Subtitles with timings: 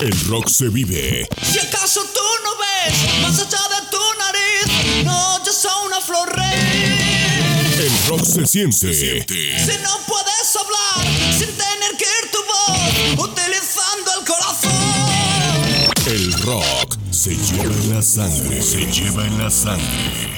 [0.00, 1.28] El rock se vive.
[1.42, 6.34] Si acaso tú no ves más allá de tu nariz, no, yo soy una flor
[6.34, 7.70] rey.
[7.78, 9.26] El rock se siente.
[9.28, 11.06] Si no puedes hablar
[11.38, 14.70] sin tener que ir tu voz, utilizando el corazón.
[16.06, 18.62] El rock se lleva en la sangre.
[18.62, 20.29] Se lleva en la sangre.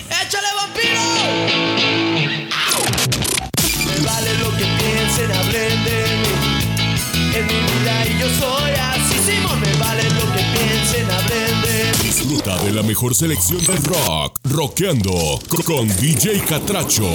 [12.64, 14.38] De la mejor selección del rock.
[14.44, 15.12] Rockeando
[15.48, 17.08] co- con DJ Catracho.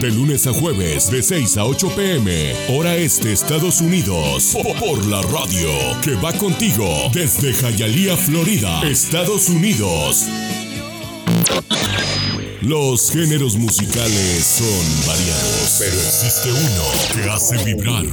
[0.00, 4.50] De lunes a jueves, de 6 a 8 pm, hora este, Estados Unidos.
[4.52, 5.70] Po- Por la radio,
[6.02, 10.26] que va contigo desde Hialeah, Florida, Estados Unidos.
[12.66, 18.04] Los géneros musicales son variados, pero existe uno que hace vibrar,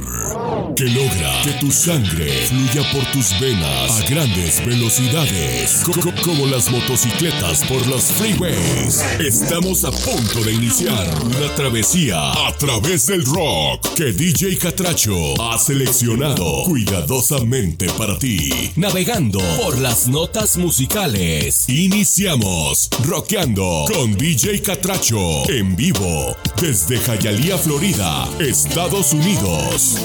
[0.76, 6.46] que logra que tu sangre fluya por tus venas a grandes velocidades, co- co- como
[6.46, 9.02] las motocicletas por los freeways.
[9.18, 15.58] Estamos a punto de iniciar una travesía a través del rock que DJ Catracho ha
[15.58, 21.68] seleccionado cuidadosamente para ti, navegando por las notas musicales.
[21.68, 29.96] Iniciamos rockeando con DJ Catracho en vivo desde Hialeah, Florida, Estados Unidos.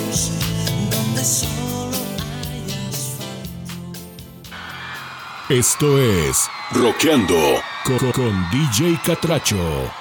[5.49, 7.35] Esto es Rockeando
[7.83, 9.91] co- con, DJ Catracho.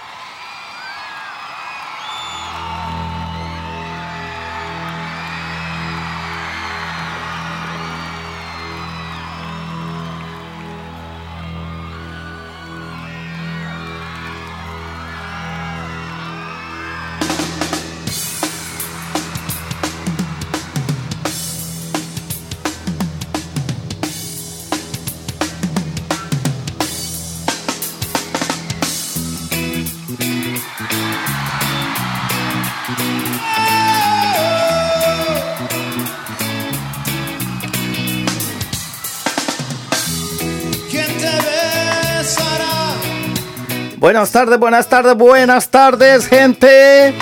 [44.18, 47.14] Buenas tardes, buenas tardes, buenas tardes, gente.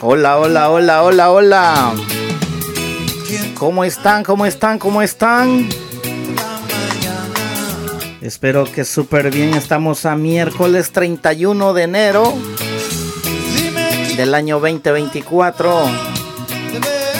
[0.00, 1.92] Hola, hola, hola, hola, hola.
[3.58, 4.22] ¿Cómo están?
[4.22, 4.78] ¿Cómo están?
[4.78, 5.68] ¿Cómo están?
[8.20, 9.54] Espero que súper bien.
[9.54, 12.32] Estamos a miércoles 31 de enero
[14.16, 15.82] del año 2024.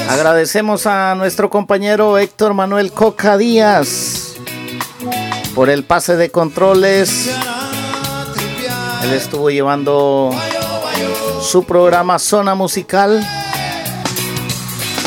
[0.09, 4.37] Agradecemos a nuestro compañero Héctor Manuel Coca Díaz
[5.56, 7.28] por el pase de controles.
[9.03, 10.31] Él estuvo llevando
[11.41, 13.26] su programa Zona Musical.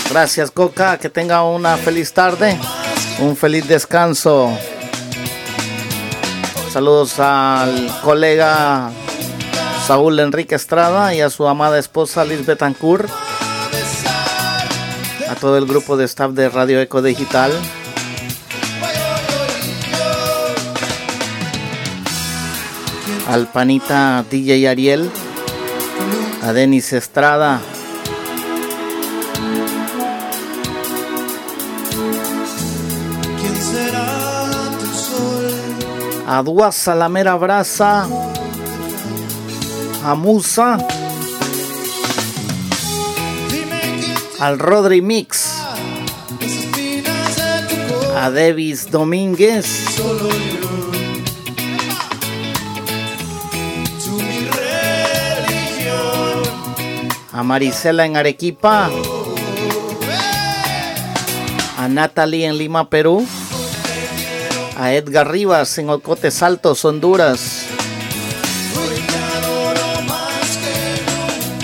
[0.09, 2.57] Gracias Coca, que tenga una feliz tarde,
[3.19, 4.51] un feliz descanso.
[6.71, 8.91] Saludos al colega
[9.85, 13.09] Saúl Enrique Estrada y a su amada esposa Liz Betancourt.
[15.29, 17.51] A todo el grupo de staff de Radio Eco Digital.
[23.31, 25.09] Al panita DJ Ariel.
[26.43, 27.61] A Denis Estrada.
[33.39, 34.37] ¿Quién será
[34.79, 35.71] tu sol?
[36.27, 38.07] a Dua Salamera Brasa,
[40.05, 40.77] a Musa,
[44.39, 45.61] al Rodri Mix,
[48.15, 49.65] a Davis Domínguez,
[57.41, 58.87] a Marisela en Arequipa,
[61.75, 63.25] a Natalie en Lima, Perú,
[64.77, 67.65] a Edgar Rivas en Ocotes Altos, Honduras.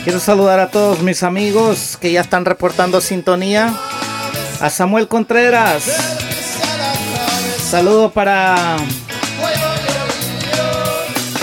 [0.04, 3.72] Quiero saludar a todos mis amigos que ya están reportando sintonía.
[4.60, 5.84] A Samuel Contreras.
[7.70, 8.78] Saludo para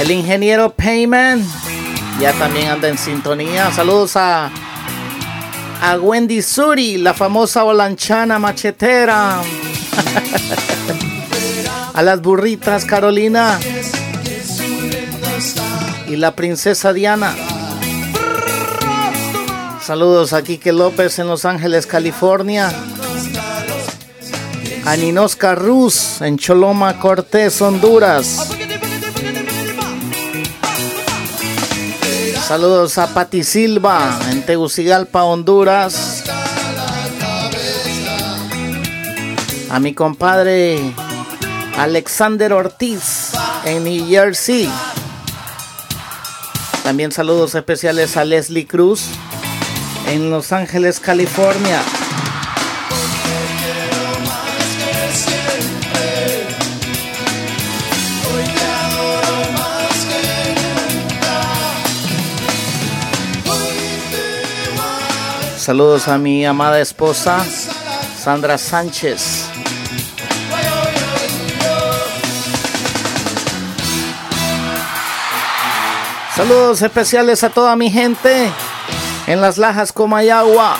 [0.00, 1.46] el ingeniero Payman.
[2.20, 3.72] Ya también anda en sintonía.
[3.72, 4.50] Saludos a,
[5.82, 9.40] a Wendy Suri, la famosa olanchana machetera.
[11.94, 13.58] a las burritas Carolina.
[16.08, 17.34] Y la princesa Diana.
[19.82, 22.72] Saludos a Quique López en Los Ángeles, California.
[24.86, 28.53] A Ninosca Ruz en Choloma, Cortés, Honduras.
[32.54, 36.22] Saludos a Pati Silva en Tegucigalpa, Honduras.
[39.68, 40.78] A mi compadre
[41.76, 43.32] Alexander Ortiz
[43.64, 44.70] en New Jersey.
[46.84, 49.06] También saludos especiales a Leslie Cruz
[50.06, 51.82] en Los Ángeles, California.
[65.64, 67.42] Saludos a mi amada esposa,
[68.22, 69.46] Sandra Sánchez.
[76.36, 78.50] Saludos especiales a toda mi gente
[79.26, 80.76] en las Lajas Comayagua.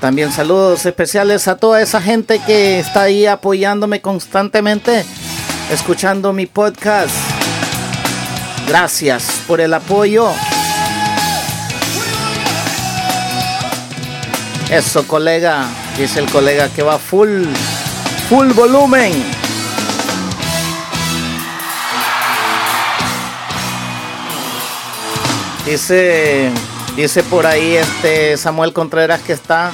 [0.00, 5.04] También saludos especiales a toda esa gente que está ahí apoyándome constantemente,
[5.70, 7.14] escuchando mi podcast.
[8.66, 10.28] Gracias por el apoyo.
[14.70, 15.66] Eso, colega.
[15.96, 17.44] Dice el colega que va full,
[18.28, 19.12] full volumen.
[25.64, 26.50] Dice,
[26.96, 29.72] dice por ahí este Samuel Contreras que está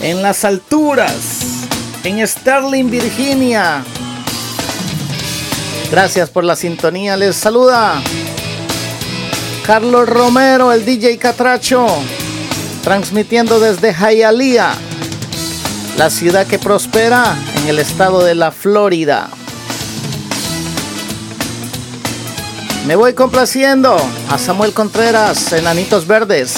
[0.00, 1.66] en las alturas,
[2.02, 3.84] en Sterling, Virginia.
[5.90, 7.14] Gracias por la sintonía.
[7.16, 8.00] Les saluda
[9.66, 11.86] Carlos Romero, el DJ Catracho
[12.82, 14.74] transmitiendo desde Hialeah,
[15.96, 19.28] la ciudad que prospera en el estado de la Florida.
[22.86, 23.96] Me voy complaciendo
[24.30, 26.54] a Samuel Contreras, Enanitos Verdes,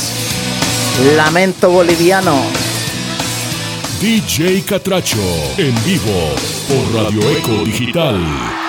[1.16, 2.36] Lamento Boliviano.
[4.00, 5.18] DJ Catracho,
[5.58, 6.34] en vivo,
[6.68, 8.59] por Radio Eco Digital.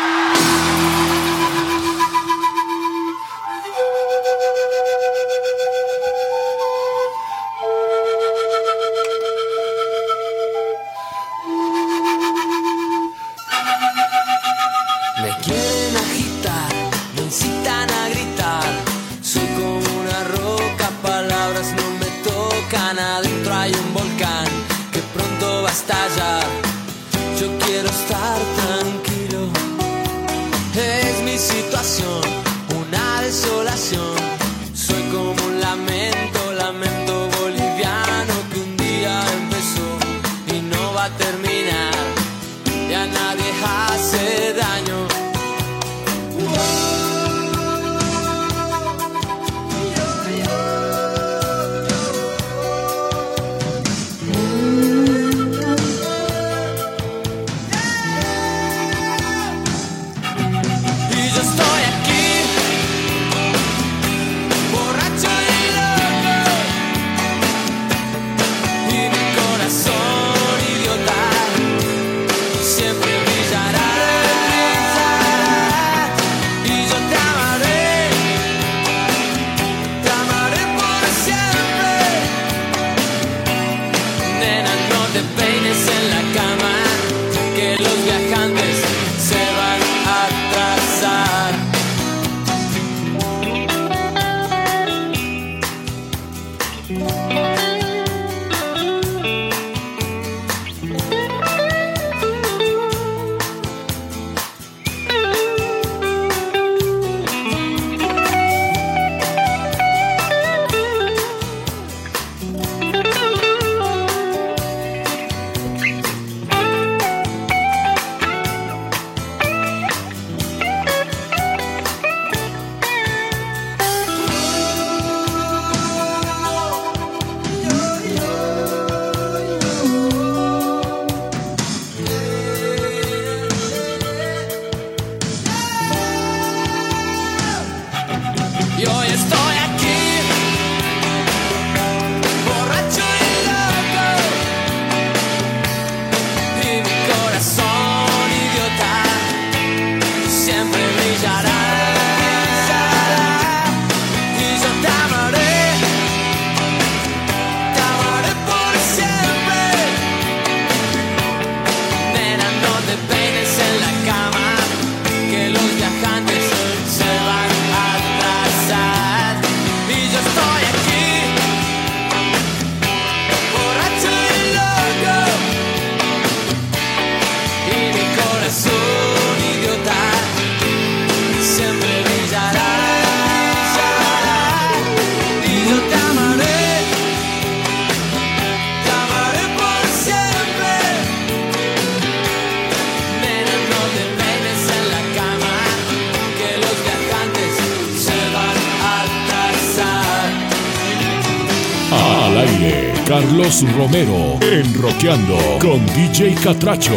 [203.07, 206.93] Carlos Romero en Roqueando con DJ Catracho.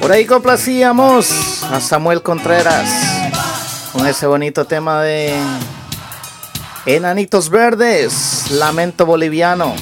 [0.00, 2.88] Por ahí complacíamos a Samuel Contreras
[3.92, 5.34] con ese bonito tema de
[6.86, 9.74] Enanitos Verdes, Lamento Boliviano.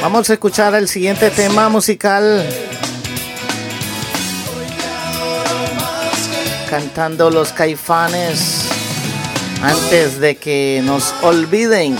[0.00, 2.44] Vamos a escuchar el siguiente tema musical.
[6.68, 8.64] Cantando los caifanes
[9.62, 11.96] antes de que nos olviden.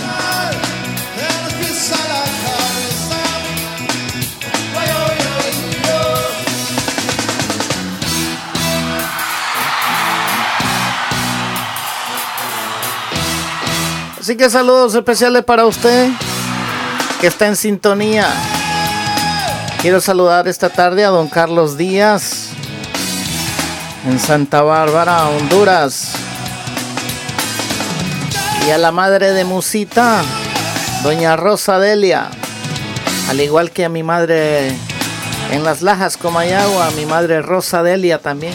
[14.23, 16.09] Así que saludos especiales para usted
[17.19, 18.25] que está en sintonía.
[19.81, 22.51] Quiero saludar esta tarde a don Carlos Díaz
[24.07, 26.13] en Santa Bárbara, Honduras.
[28.65, 30.21] Y a la madre de Musita,
[31.03, 32.29] doña Rosa Delia.
[33.27, 34.69] Al igual que a mi madre
[35.51, 38.53] en las Lajas, Comayagua, a mi madre Rosa Delia también.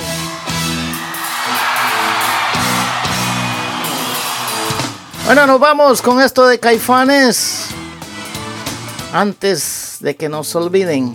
[5.28, 7.66] Bueno, nos vamos con esto de Caifanes.
[9.12, 11.14] Antes de que nos olviden.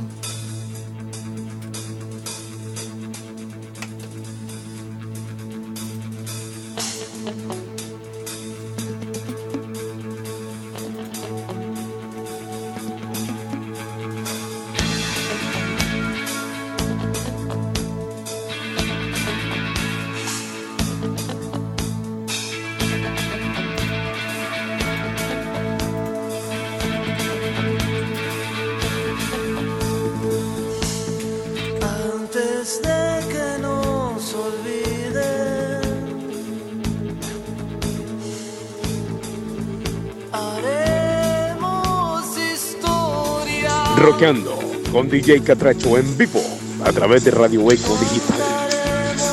[44.93, 46.39] Con DJ Catracho en vivo
[46.85, 48.39] a través de Radio Eco Digital,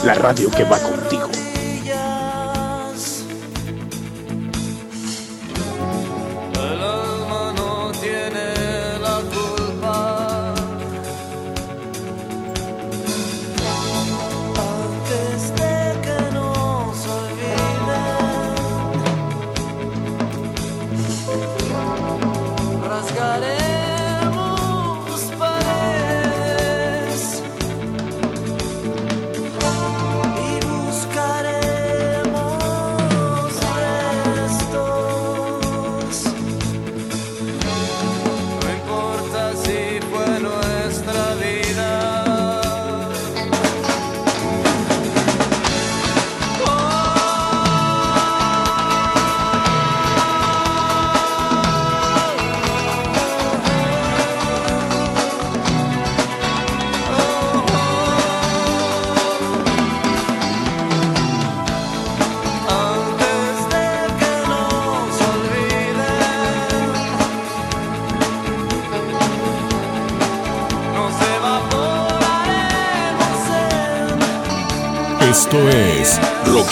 [0.04, 1.29] la radio que va contigo.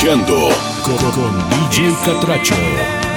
[0.09, 2.55] Con DJ Catracho.
[2.55, 3.08] DJ Catracho,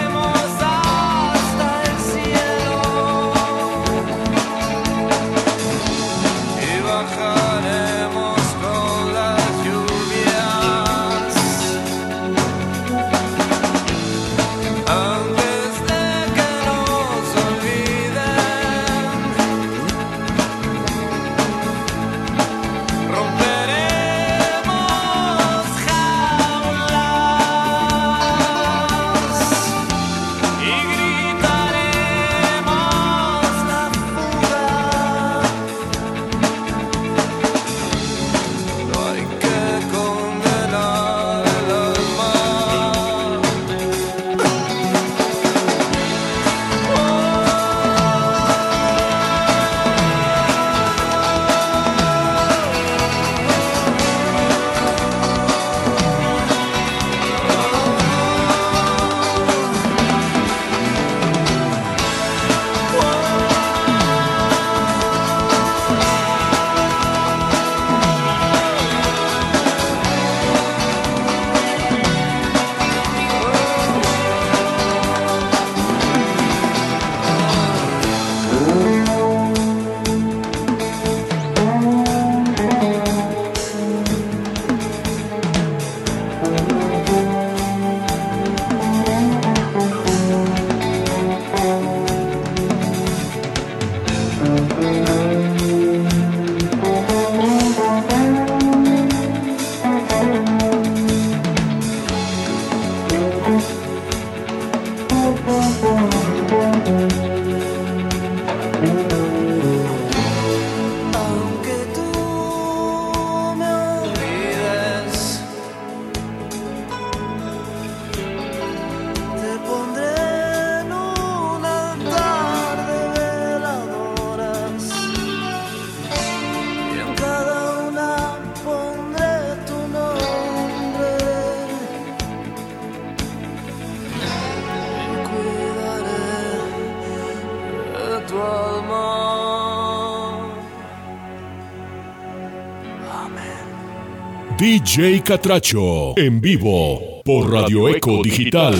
[146.18, 148.74] en vivo, por Radio Eco Digital.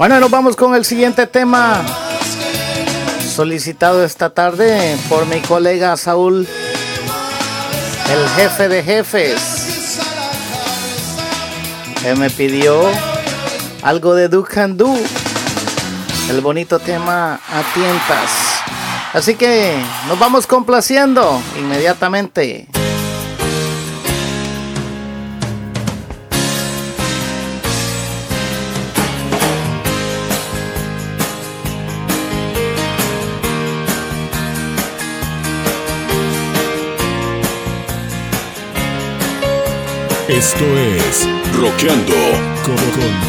[0.00, 1.84] Bueno, nos vamos con el siguiente tema.
[3.20, 6.48] Solicitado esta tarde por mi colega Saúl,
[8.10, 9.98] el jefe de jefes.
[12.02, 12.80] Él me pidió
[13.82, 14.96] algo de Do Can Do.
[16.30, 18.30] El bonito tema a tientas.
[19.12, 19.76] Así que
[20.08, 22.68] nos vamos complaciendo inmediatamente.
[40.30, 42.14] Esto es Roqueando
[42.64, 42.76] con,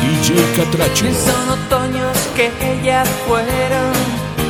[0.02, 1.06] DJ Catracho.
[1.16, 2.52] Son otoños que
[2.84, 3.92] ya fueron,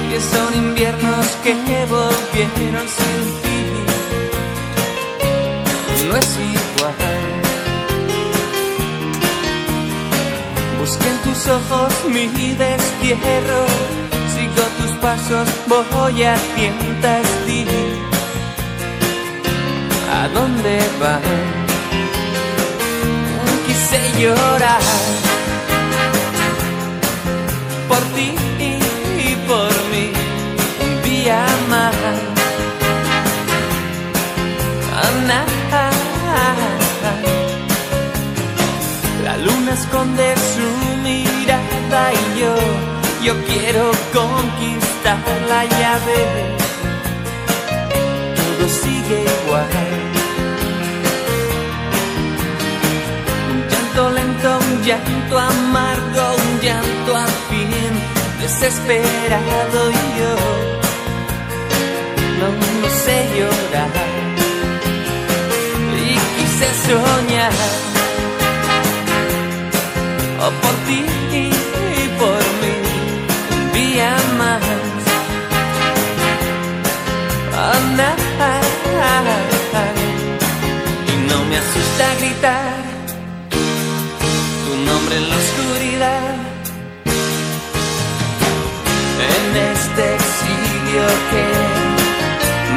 [0.10, 1.54] que son inviernos que
[1.86, 3.62] volvieron sin ti.
[6.10, 6.94] No es igual.
[10.78, 13.66] Busqué en tus ojos mi destierro,
[14.36, 17.66] sigo tus pasos, voy a tientas ti.
[20.12, 21.61] ¿A dónde vas?
[24.20, 24.82] Llorar
[27.88, 30.12] por ti y por mí
[30.84, 31.96] un día más.
[39.24, 40.68] La luna esconde su
[41.04, 42.56] mirada y yo,
[43.24, 46.20] yo quiero conquistar la llave.
[48.36, 50.11] Todo sigue igual.
[54.82, 57.94] Un llanto amargo, un llanto al fin,
[58.40, 60.36] desesperado yo
[62.40, 63.90] no, sé llorar.
[65.94, 67.54] Y quise soñar
[70.40, 72.74] oh, por ti y por mí
[73.52, 74.64] un día más.
[77.54, 77.82] Oh,
[81.08, 82.71] y no me asusta gritar
[84.92, 86.36] en la oscuridad.
[89.36, 91.46] En este exilio que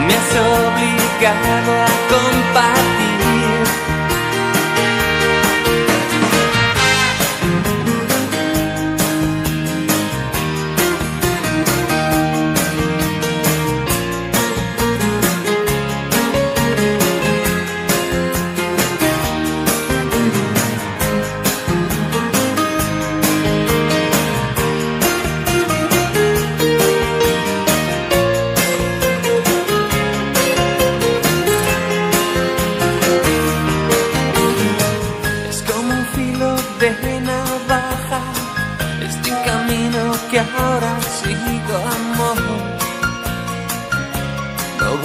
[0.06, 3.13] me has obligado a compartir.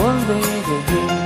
[0.02, 1.19] 我唯一的云。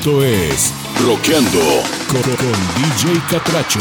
[0.00, 0.72] Esto es
[1.04, 1.60] Roqueando
[2.08, 3.80] con, DJ Catracho.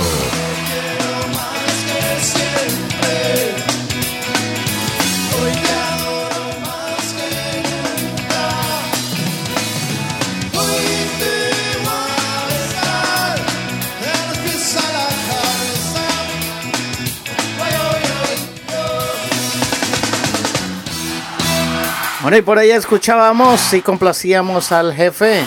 [22.22, 25.46] Bueno, y por ahí escuchábamos y complacíamos al jefe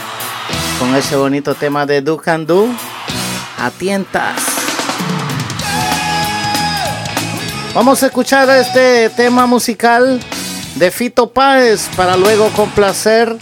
[0.83, 2.67] con ese bonito tema de Do Can Do.
[3.57, 4.35] A tientas.
[7.73, 10.21] Vamos a escuchar este tema musical
[10.75, 13.33] de Fito Páez para luego complacer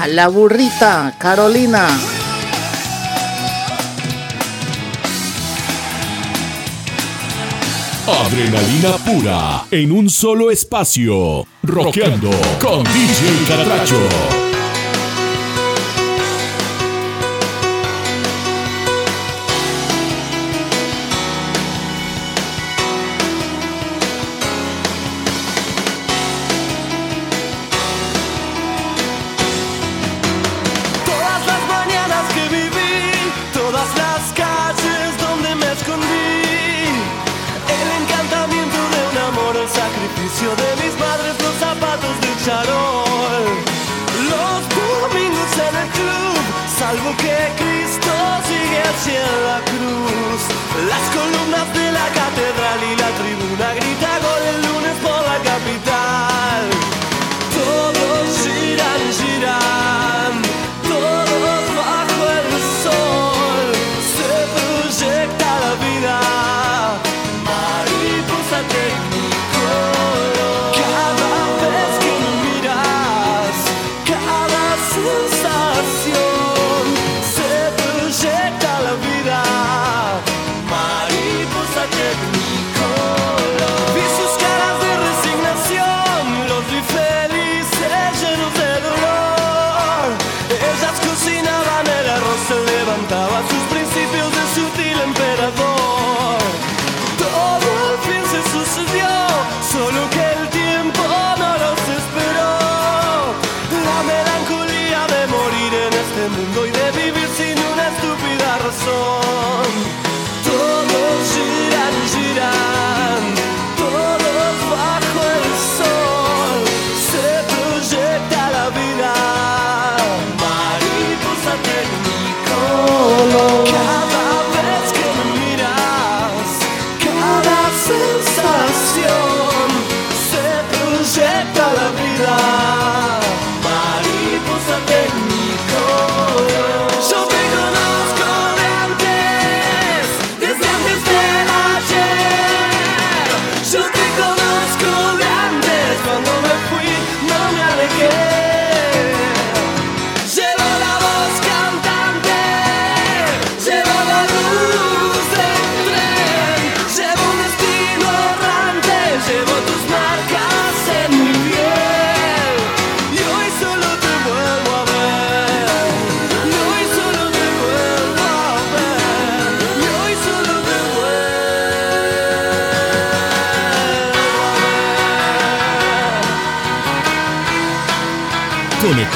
[0.00, 1.88] a la burrita Carolina.
[8.06, 11.44] Adrenalina pura en un solo espacio.
[11.64, 14.41] Roqueando con DJ Catracho.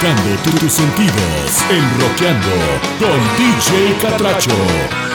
[0.01, 2.49] Conectando tus sentidos, enroqueando
[2.99, 5.06] con DJ Catracho.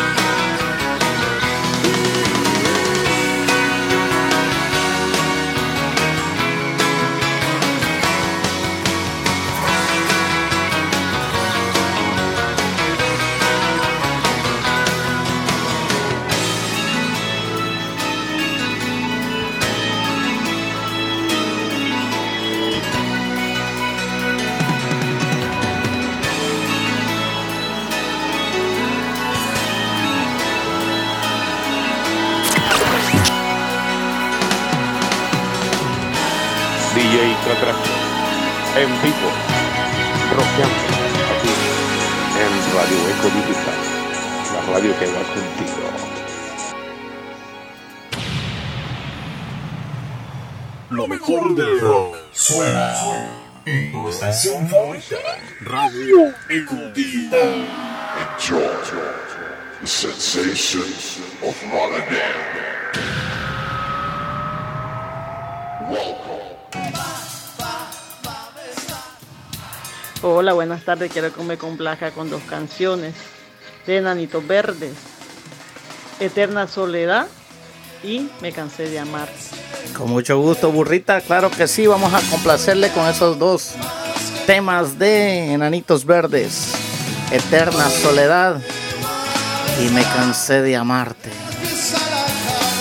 [70.53, 71.11] Buenas tardes.
[71.11, 73.15] Quiero que me complaja con dos canciones
[73.85, 74.93] de Enanitos Verdes.
[76.19, 77.27] Eterna Soledad
[78.03, 79.29] y Me cansé de amar.
[79.97, 81.21] Con mucho gusto, burrita.
[81.21, 83.73] Claro que sí, vamos a complacerle con esos dos
[84.45, 86.73] temas de Enanitos Verdes.
[87.31, 88.61] Eterna Soledad
[89.79, 91.29] y Me cansé de amarte.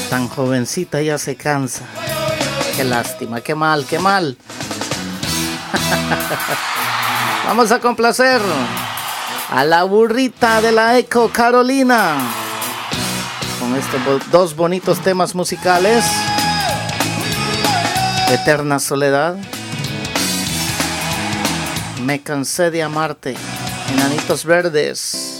[0.09, 1.85] Tan jovencita ya se cansa.
[2.77, 4.37] Qué lástima, qué mal, qué mal.
[7.51, 8.41] Vamos a complacer
[9.51, 12.17] a la burrita de la Eco Carolina
[13.59, 16.05] con estos dos bonitos temas musicales.
[18.29, 19.35] Eterna soledad.
[22.05, 23.35] Me cansé de amarte.
[23.95, 25.40] Enanitos verdes.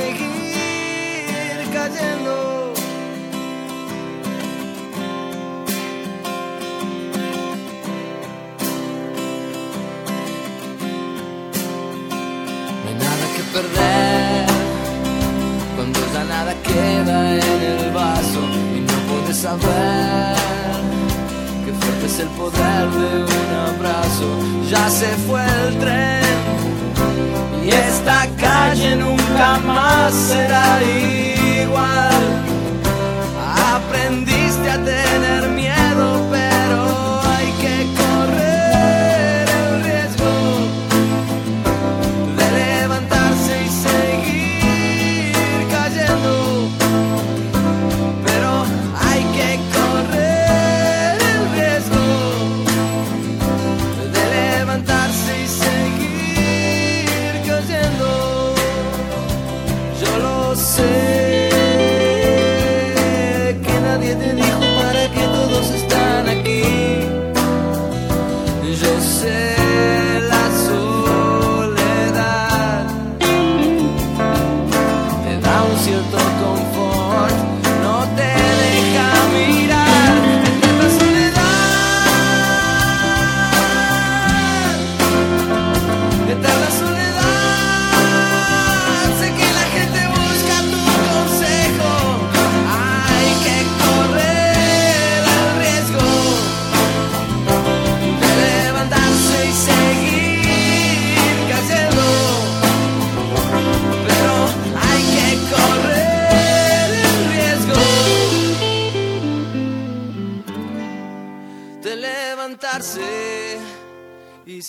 [1.91, 1.97] No
[12.87, 14.47] hay nada que perder
[15.75, 18.41] cuando ya nada queda en el vaso
[18.75, 20.35] y no puedes saber
[21.65, 24.27] qué fuerte es el poder de un abrazo.
[24.69, 26.21] Ya se fue el tren
[27.65, 31.40] y esta calle nunca más será ahí
[33.75, 35.50] Aprendiste a tener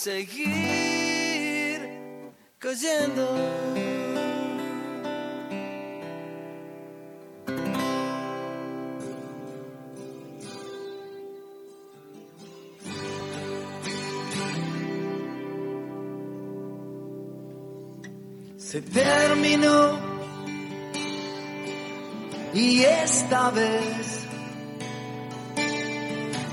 [0.03, 1.79] seguir
[2.59, 3.25] cayendo.
[18.57, 19.99] Se terminó
[22.53, 24.25] y esta vez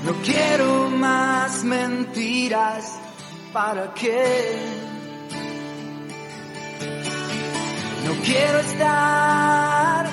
[0.05, 3.00] no quiero más mentiras
[3.53, 4.55] ¿para qué?
[8.05, 10.05] No quiero estar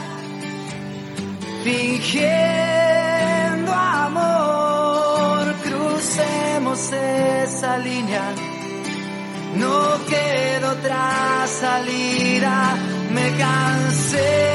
[1.65, 8.23] fingiendo amor, crucemos esa línea,
[9.57, 12.77] no queda otra salida,
[13.13, 14.48] me cansé.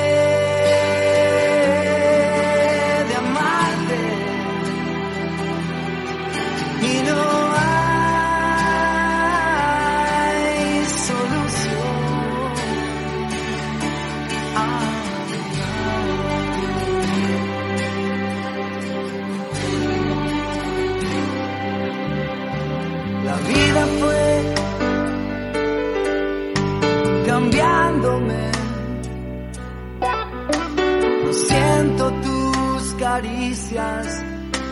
[33.14, 34.24] Caricias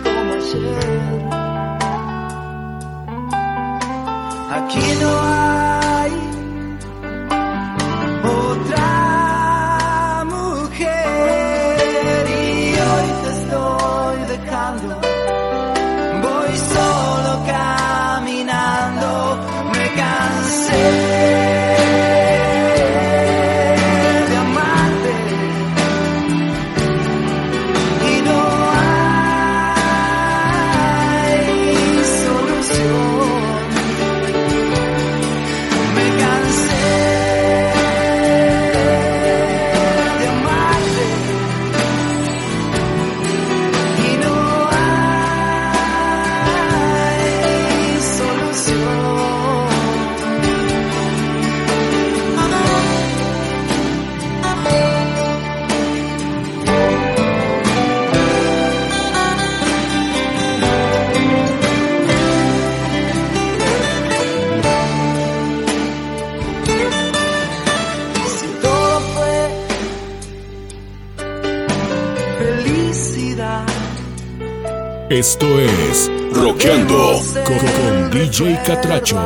[0.03, 1.21] como ayer.
[4.49, 5.30] Aquí no
[75.21, 79.19] Esto es Roqueando con, con DJ Catracho.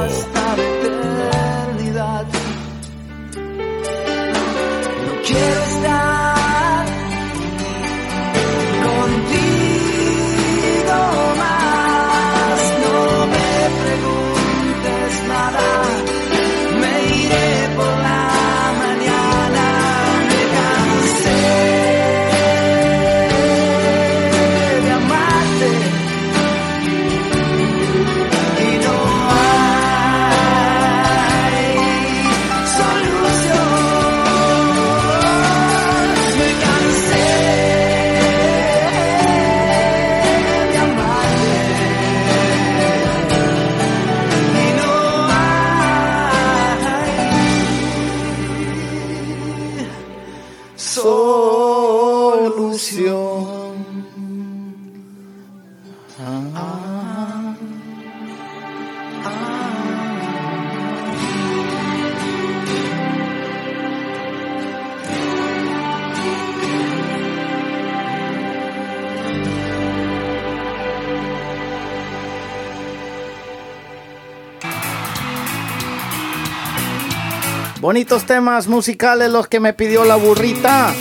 [77.95, 80.93] Bonitos temas musicales los que me pidió la burrita.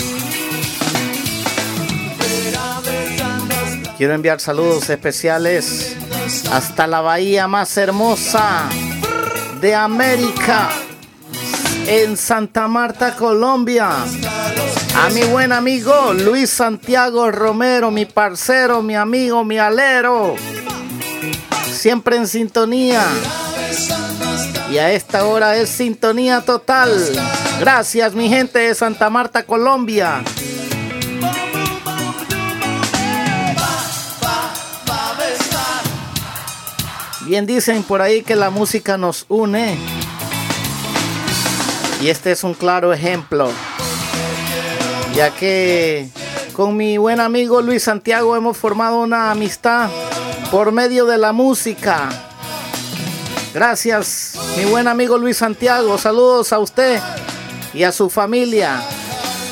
[3.99, 5.97] Quiero enviar saludos especiales
[6.53, 8.69] hasta la bahía más hermosa
[9.61, 10.69] de América,
[11.89, 13.91] en Santa Marta, Colombia.
[14.95, 20.37] A mi buen amigo Luis Santiago Romero, mi parcero, mi amigo, mi alero.
[21.73, 23.03] Siempre en sintonía.
[24.75, 26.91] Y a esta hora es sintonía total.
[27.61, 30.25] Gracias mi gente de Santa Marta, Colombia.
[37.21, 39.79] Bien dicen por ahí que la música nos une.
[42.03, 43.53] Y este es un claro ejemplo.
[45.15, 46.09] Ya que
[46.53, 49.89] con mi buen amigo Luis Santiago hemos formado una amistad
[50.51, 52.34] por medio de la música.
[53.55, 55.97] Gracias, mi buen amigo Luis Santiago.
[55.97, 57.01] Saludos a usted
[57.73, 58.83] y a su familia.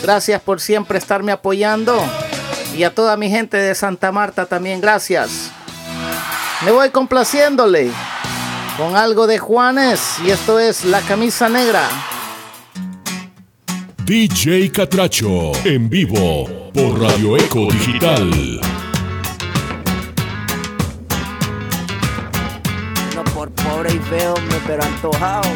[0.02, 1.96] Gracias por siempre estarme apoyando.
[2.76, 5.52] Y a toda mi gente de Santa Marta también, gracias.
[6.64, 7.92] Me voy complaciéndole
[8.76, 11.88] con algo de Juanes y esto es La Camisa Negra.
[14.04, 18.60] DJ Catracho en vivo por Radio Eco Digital.
[24.66, 25.48] Pero antojado.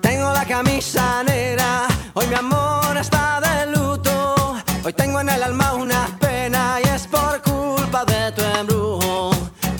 [0.00, 4.56] Tengo la camisa negra, hoy mi amor está de luto.
[4.82, 5.97] Hoy tengo en el alma una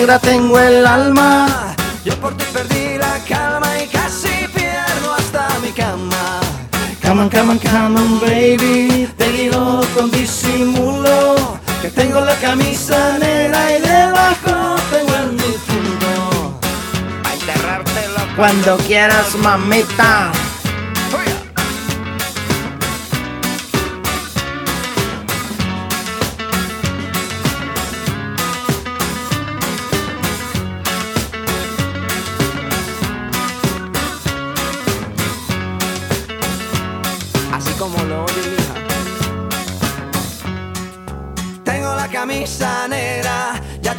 [0.00, 1.46] negra tengo el alma.
[2.06, 6.40] Yo por ti perdí la calma y casi pierdo hasta mi cama.
[7.02, 9.06] Come on, come on, come on, baby.
[9.18, 16.58] Te digo con disimulo que tengo la camisa negra y debajo tengo el difunto.
[17.24, 18.20] A enterrártelo.
[18.36, 20.32] Cuando quieras, mamita.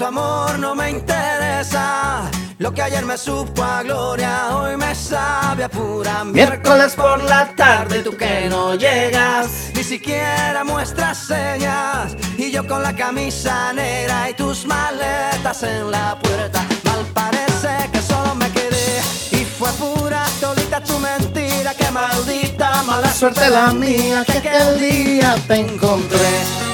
[0.01, 2.23] tu amor no me interesa.
[2.57, 7.53] Lo que ayer me supo a gloria, hoy me sabe a pura Miércoles por la
[7.55, 12.15] tarde, tú que no llegas, ni siquiera muestras señas.
[12.35, 16.65] Y yo con la camisa negra y tus maletas en la puerta.
[16.83, 19.01] Mal parece que solo me quedé.
[19.33, 25.35] Y fue pura solita tu mentira, que maldita mala suerte la mía, que aquel día
[25.47, 26.71] te encontré.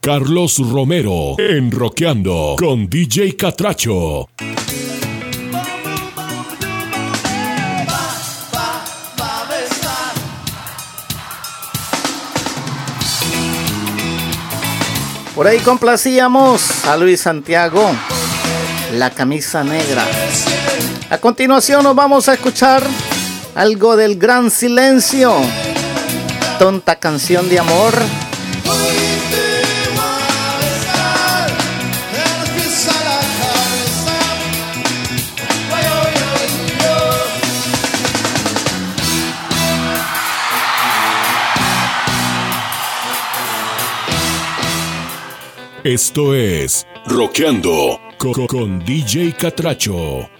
[0.00, 4.26] Carlos Romero, enroqueando con DJ Catracho.
[15.34, 17.94] Por ahí complacíamos a Luis Santiago,
[18.94, 20.06] la camisa negra.
[21.10, 22.82] A continuación nos vamos a escuchar
[23.54, 25.34] algo del gran silencio,
[26.58, 27.92] tonta canción de amor
[45.84, 50.30] esto es Roqueando con, con DJ Catracho.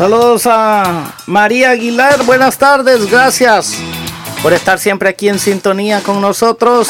[0.00, 3.76] Saludos a María Aguilar, buenas tardes, gracias
[4.42, 6.88] por estar siempre aquí en sintonía con nosotros.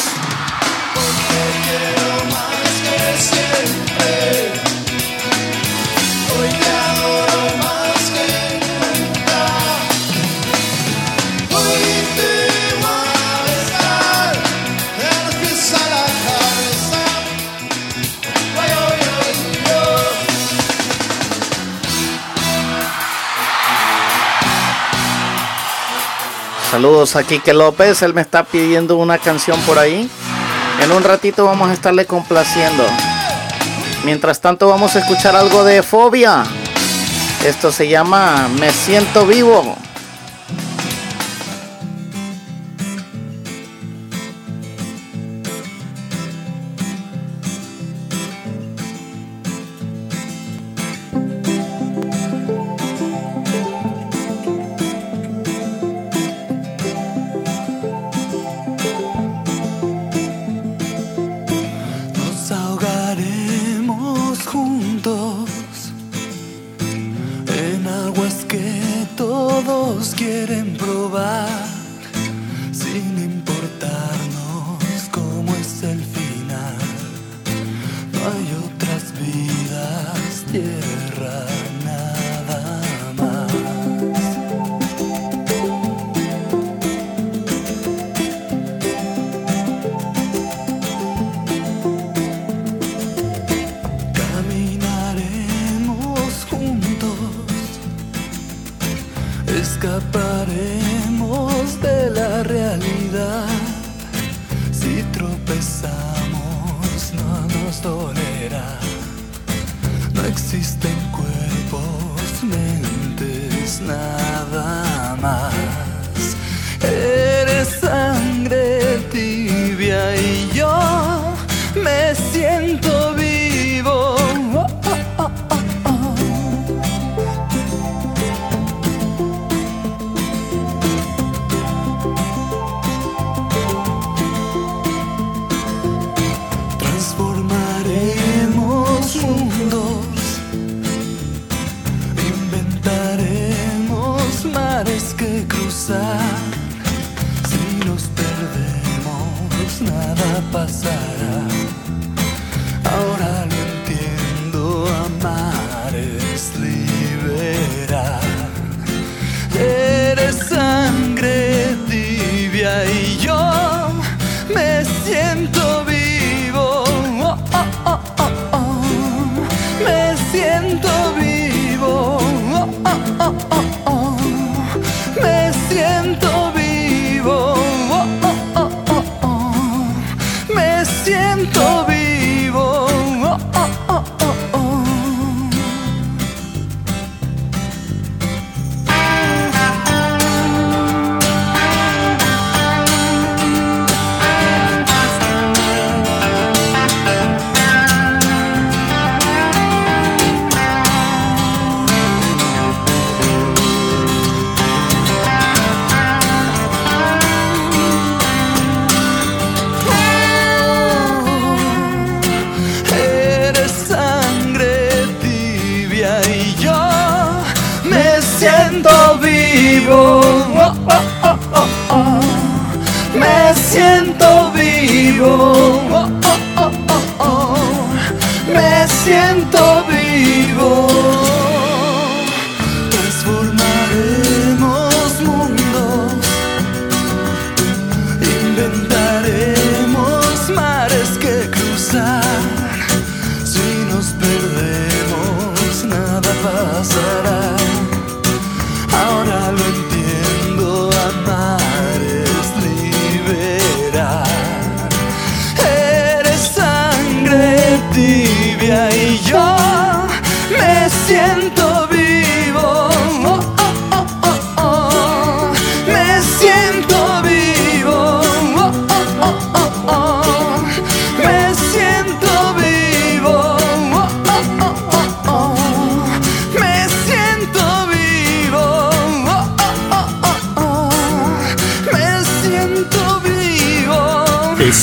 [26.81, 30.09] Saludos a Quique López, él me está pidiendo una canción por ahí.
[30.83, 32.83] En un ratito vamos a estarle complaciendo.
[34.03, 36.43] Mientras tanto vamos a escuchar algo de Fobia.
[37.45, 39.70] Esto se llama Me siento vivo.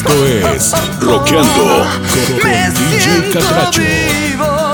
[0.09, 1.85] Esto es Rockeando
[2.27, 3.83] con Me DJ Catracho.
[3.83, 4.69] Vivo.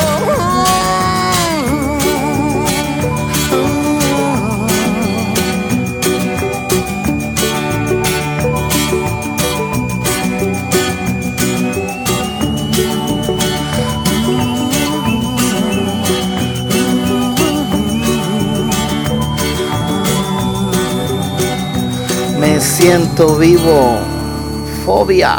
[22.85, 24.14] siento vivo.
[24.85, 25.39] Fobia.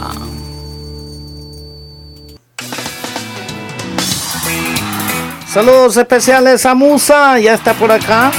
[5.48, 8.32] Saludos especiales a Musa, ya está por acá.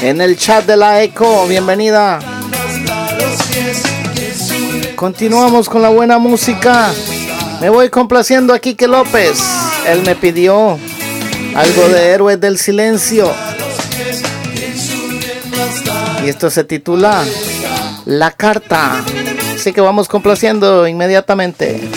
[0.00, 2.20] En el chat de la Eco, bienvenida.
[4.94, 6.90] Continuamos con la buena música.
[7.60, 9.38] Me voy complaciendo a Quique López.
[9.86, 10.78] Él me pidió
[11.54, 13.30] algo de Héroes del Silencio.
[16.26, 17.22] Y esto se titula
[18.04, 19.00] La Carta.
[19.54, 21.88] Así que vamos complaciendo inmediatamente.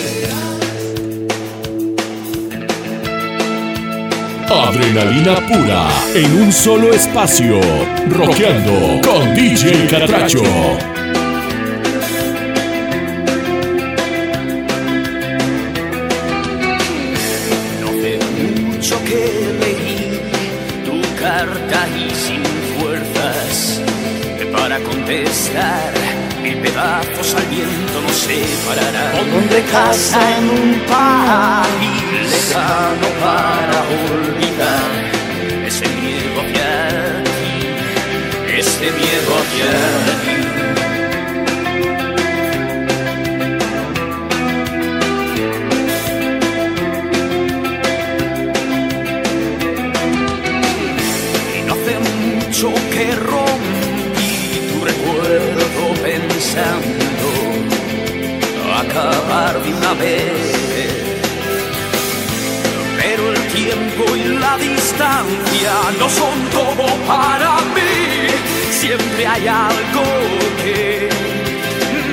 [4.48, 7.60] Adrenalina pura en un solo espacio.
[8.08, 10.99] Rockeando con DJ Catracho.
[27.30, 29.30] Pedazos al viento nos separarán.
[29.32, 34.90] Pondré casa en un país lejano para olvidar
[35.66, 40.49] ese miedo hacia ti, ese miedo hacia ti.
[59.00, 60.32] Acabar de una vez.
[63.00, 68.28] Pero el tiempo y la distancia no son todo para mí.
[68.70, 70.04] Siempre hay algo
[70.62, 71.08] que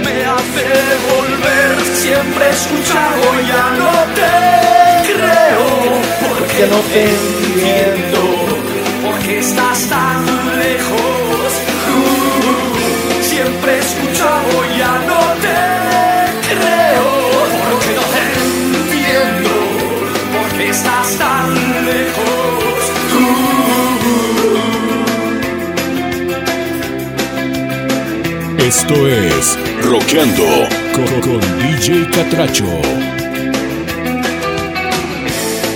[0.03, 0.67] me hace
[1.11, 1.71] volver.
[1.95, 4.33] Siempre he escuchado, ya no te
[5.11, 5.67] creo.
[6.27, 8.21] Porque no te entiendo.
[9.05, 10.25] Porque estás tan
[10.59, 11.49] lejos.
[11.95, 16.06] Uh, siempre he escuchado, ya no te
[16.55, 17.05] creo.
[17.69, 18.21] Porque no te
[18.79, 19.49] entiendo.
[20.37, 21.53] Porque estás tan
[21.85, 22.57] lejos.
[28.67, 30.43] Esto es Rockeando
[30.93, 32.65] con, con DJ Catracho.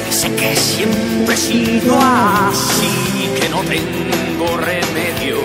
[0.09, 5.37] Sé que siempre he sido así, que no tengo remedio,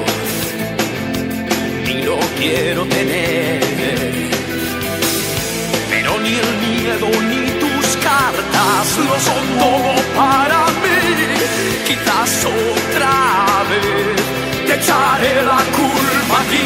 [1.84, 3.60] ni lo quiero tener.
[6.26, 10.98] Ni el miedo ni tus cartas no son todo para mí.
[11.86, 16.64] Quizás otra vez te echaré la culpa a ti.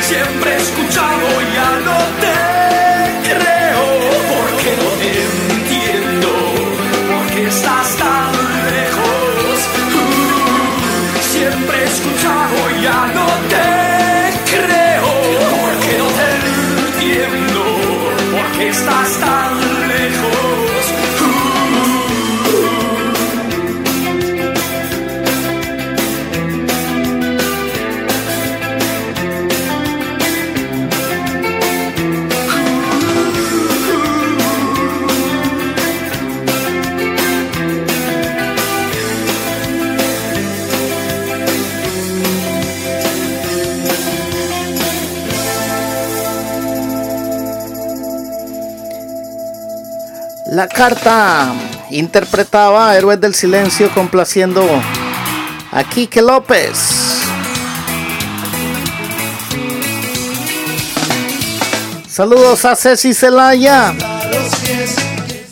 [0.00, 2.38] Siempre he escuchado, ya no te
[3.28, 3.84] creo,
[4.32, 5.10] porque no te
[5.56, 6.30] entiendo,
[7.12, 8.32] porque estás tan
[8.72, 9.58] lejos.
[11.32, 13.91] Siempre he escuchado, ya no te
[18.62, 19.61] porque estás
[50.52, 51.50] La carta
[51.88, 54.62] interpretaba Héroes del Silencio complaciendo
[55.70, 56.76] a Quique López.
[62.06, 63.94] Saludos a Ceci Celaya,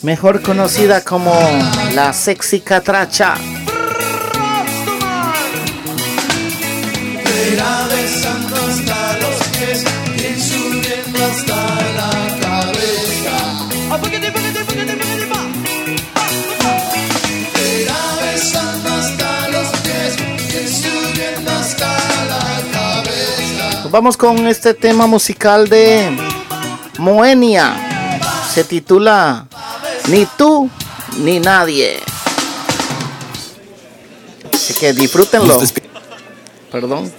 [0.03, 1.33] mejor conocida como
[1.95, 3.33] la sexy catracha.
[7.51, 10.00] Irá besando hasta los pies
[23.91, 26.17] vamos con este tema musical de
[26.97, 28.19] Moenia.
[28.53, 29.45] Se titula
[30.07, 30.69] Ni tú
[31.17, 31.99] ni nadie.
[34.53, 35.59] Así que disfrútenlo.
[36.71, 37.11] Perdón.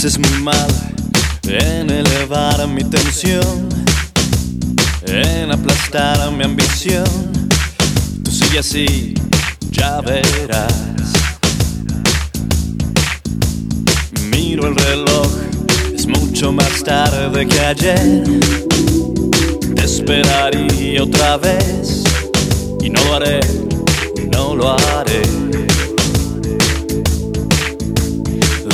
[0.00, 0.66] Haces muy mal
[1.46, 3.68] en elevar mi tensión,
[5.06, 7.04] en aplastar mi ambición.
[8.24, 9.12] Tú sigue así,
[9.70, 10.72] ya verás.
[14.30, 15.28] Miro el reloj,
[15.94, 18.24] es mucho más tarde que ayer.
[19.76, 22.04] Te esperaría otra vez
[22.80, 23.40] y no lo haré,
[24.32, 25.59] no lo haré.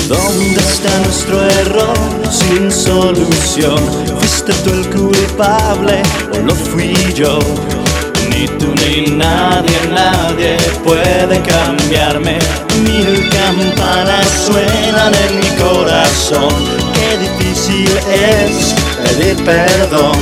[0.09, 1.97] ¿Dónde está nuestro error
[2.31, 3.77] sin solución?
[4.21, 6.01] ¿Fuiste tú el culpable
[6.33, 7.41] o lo fui yo?
[8.31, 12.39] Ni tú ni nadie, nadie puede cambiarme.
[12.85, 16.55] Mil campanas suenan en mi corazón.
[16.95, 20.17] Qué difícil es pedir perdón.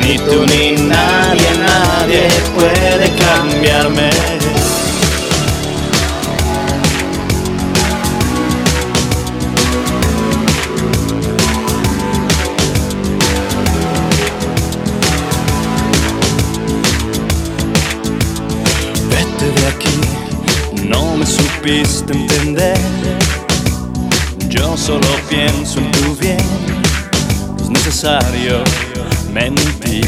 [0.00, 4.43] Ni tú ni nadie, nadie puede cambiarme.
[21.64, 22.76] Supiste entender.
[24.50, 26.36] Yo solo pienso en tu bien,
[27.58, 28.62] es necesario
[29.32, 30.06] mentir.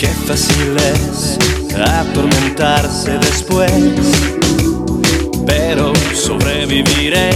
[0.00, 1.38] Qué fácil es
[1.80, 3.70] atormentarse después,
[5.46, 7.30] pero sobreviviré,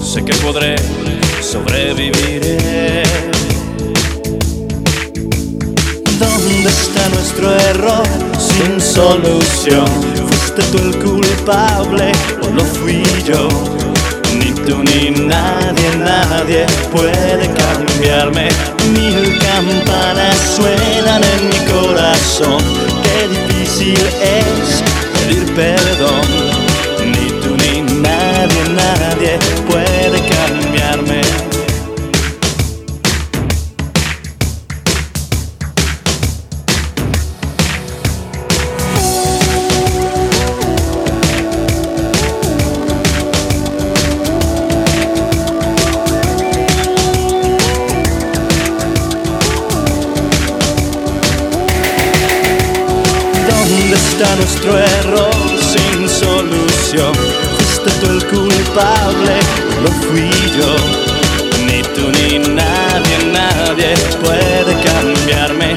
[0.00, 0.76] sé que podré,
[1.42, 3.02] sobreviviré.
[6.20, 9.86] ¿Dónde está nuestro error sin solución?
[10.28, 13.48] ¿Fuiste tú el culpable o lo fui yo?
[14.38, 18.48] Ni tú ni nadie, nadie puede cambiarme.
[18.92, 22.62] Mil campanas suenan en mi corazón.
[23.02, 24.82] Qué difícil es
[25.14, 26.26] pedir perdón.
[27.04, 29.38] Ni tú ni nadie, nadie
[29.68, 31.25] puede cambiarme.
[54.66, 57.12] Nuestro error sin solución?
[57.56, 59.34] ¿Fuiste tú el culpable?
[59.82, 60.76] ¿Lo fui yo?
[61.66, 65.74] Ni tú ni nadie, nadie puede cambiarme.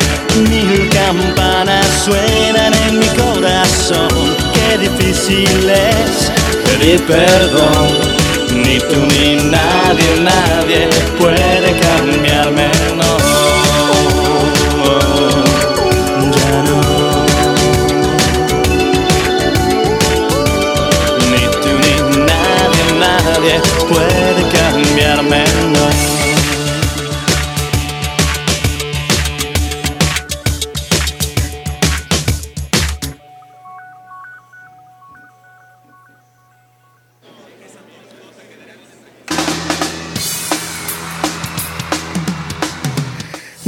[0.50, 4.10] Mil campanas suenan en mi corazón.
[4.54, 6.32] Qué difícil es
[6.66, 7.88] pedir perdón.
[8.54, 12.70] Ni tú ni nadie, nadie puede cambiarme,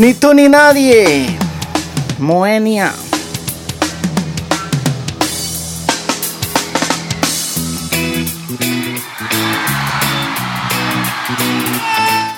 [0.02, 1.28] Ni tú ni nadie.
[2.18, 2.92] Moenia.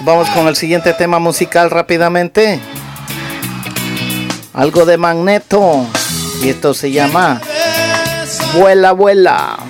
[0.01, 2.59] Vamos con el siguiente tema musical rápidamente.
[4.53, 5.85] Algo de magneto.
[6.43, 7.39] Y esto se llama
[8.55, 9.62] Vuela, vuela.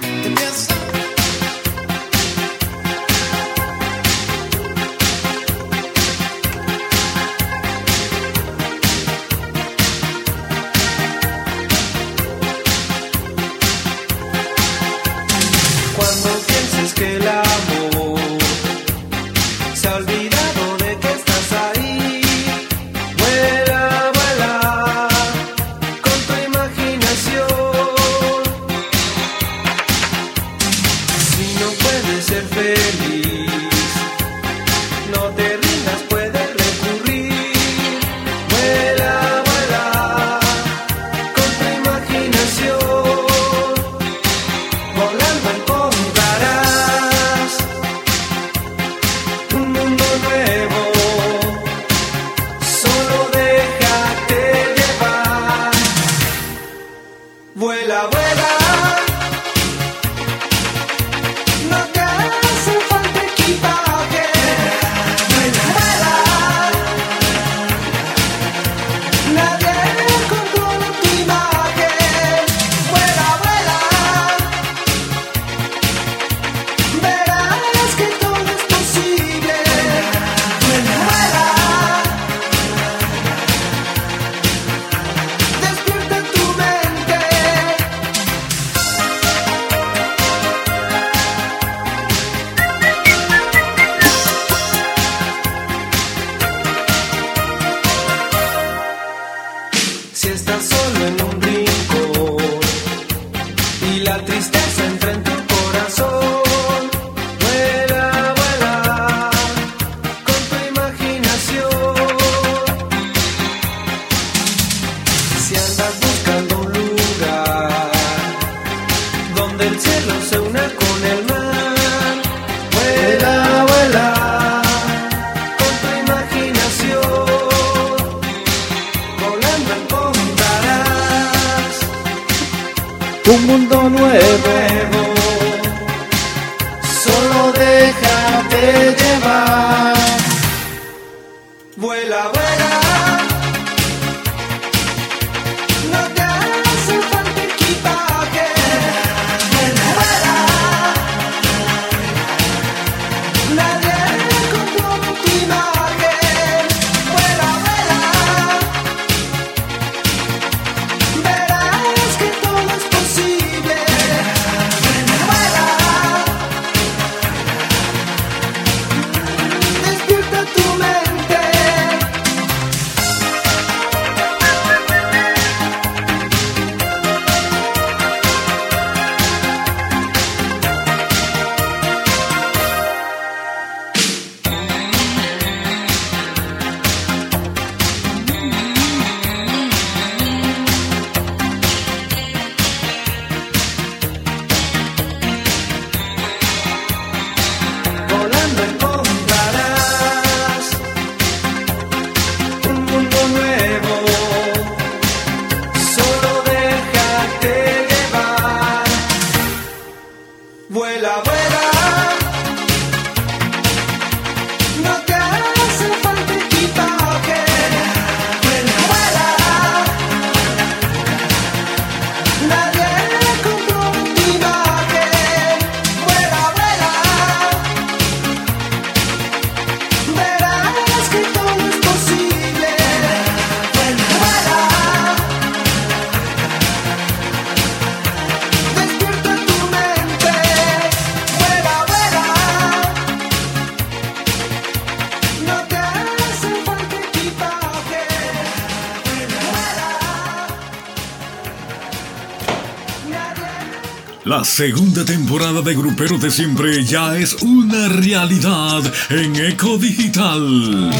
[254.53, 260.91] Segunda temporada de Grupero de Siempre ya es una realidad en Eco Digital.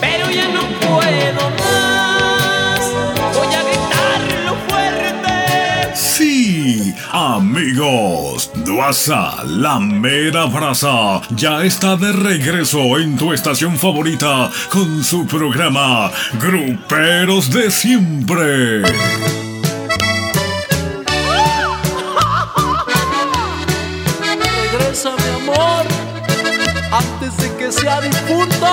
[0.00, 2.80] Pero ya no puedo más.
[3.32, 5.94] Voy a gritarlo fuerte.
[5.94, 15.04] Sí, amigos, Duasa, la mera brasa, ya está de regreso en tu estación favorita con
[15.04, 16.10] su programa
[16.40, 18.82] Gruperos de Siempre.
[27.80, 28.66] Sea difunto.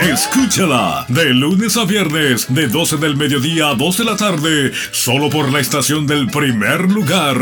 [0.00, 5.30] Escúchala de lunes a viernes de 12 del mediodía a 2 de la tarde, solo
[5.30, 7.36] por la estación del primer lugar,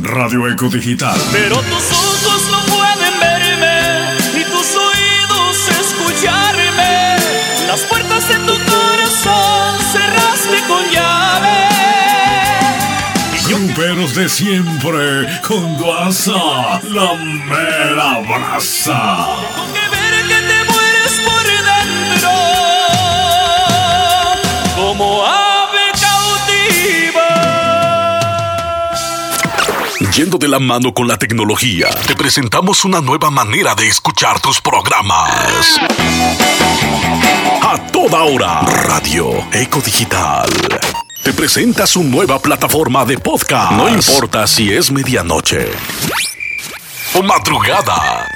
[0.00, 1.18] Radio Eco Digital.
[1.32, 7.16] Pero tus ojos no pueden verme y tus oídos escucharme.
[7.66, 11.72] Las puertas de tu corazón cerraste con llave.
[13.48, 19.71] Gruperos de siempre, con Duasa, la mera brasa.
[30.14, 34.60] Yendo de la mano con la tecnología, te presentamos una nueva manera de escuchar tus
[34.60, 35.80] programas.
[37.62, 40.50] A toda hora, Radio Eco Digital.
[41.22, 43.72] Te presenta su nueva plataforma de podcast.
[43.72, 45.70] No importa si es medianoche
[47.14, 48.28] o madrugada.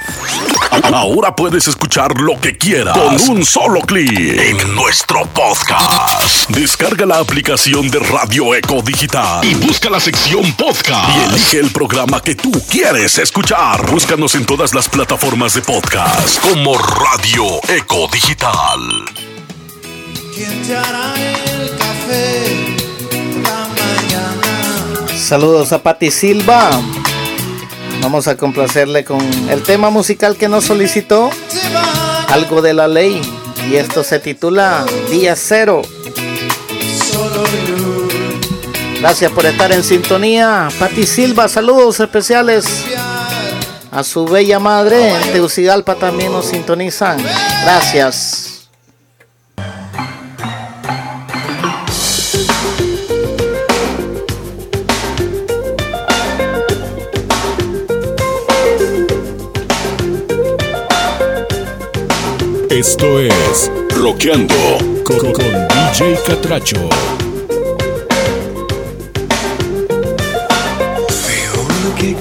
[0.93, 6.49] Ahora puedes escuchar lo que quieras con un solo clic en nuestro podcast.
[6.49, 11.71] Descarga la aplicación de Radio Eco Digital y busca la sección podcast y elige el
[11.71, 13.89] programa que tú quieres escuchar.
[13.89, 18.79] Búscanos en todas las plataformas de podcast como Radio Eco Digital.
[20.35, 22.77] ¿Quién te hará el café
[23.41, 25.17] la mañana?
[25.17, 26.79] Saludos a Patti Silva.
[28.01, 29.19] Vamos a complacerle con
[29.49, 31.29] el tema musical que nos solicitó,
[32.29, 33.21] algo de la ley.
[33.69, 35.81] Y esto se titula Día Cero.
[38.99, 40.69] Gracias por estar en sintonía.
[40.79, 42.85] Pati Silva, saludos especiales
[43.91, 45.11] a su bella madre.
[45.11, 47.17] En también nos sintonizan.
[47.63, 48.46] Gracias.
[62.77, 64.53] Esto es Roqueando
[65.03, 66.77] con, con DJ Catracho.
[71.97, 72.13] Que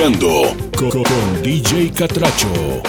[0.00, 2.82] Con DJ Catracho.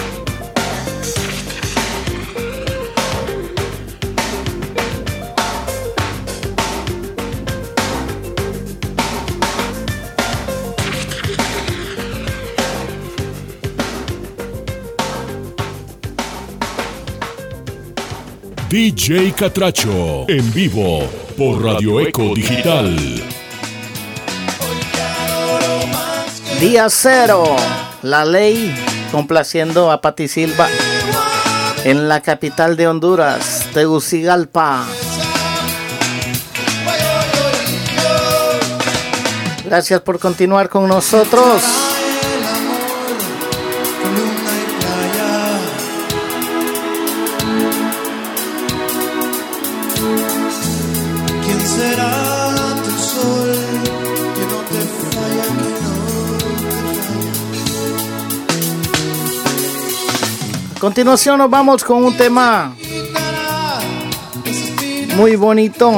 [18.70, 21.00] DJ Catracho en vivo
[21.36, 23.41] por Radio Eco Digital.
[26.62, 27.42] Día cero.
[28.02, 28.72] La ley
[29.10, 30.68] complaciendo a Pati Silva
[31.82, 34.84] en la capital de Honduras, Tegucigalpa.
[39.64, 41.81] Gracias por continuar con nosotros.
[60.82, 62.74] Continuación nos vamos con un tema
[65.14, 65.92] muy bonito.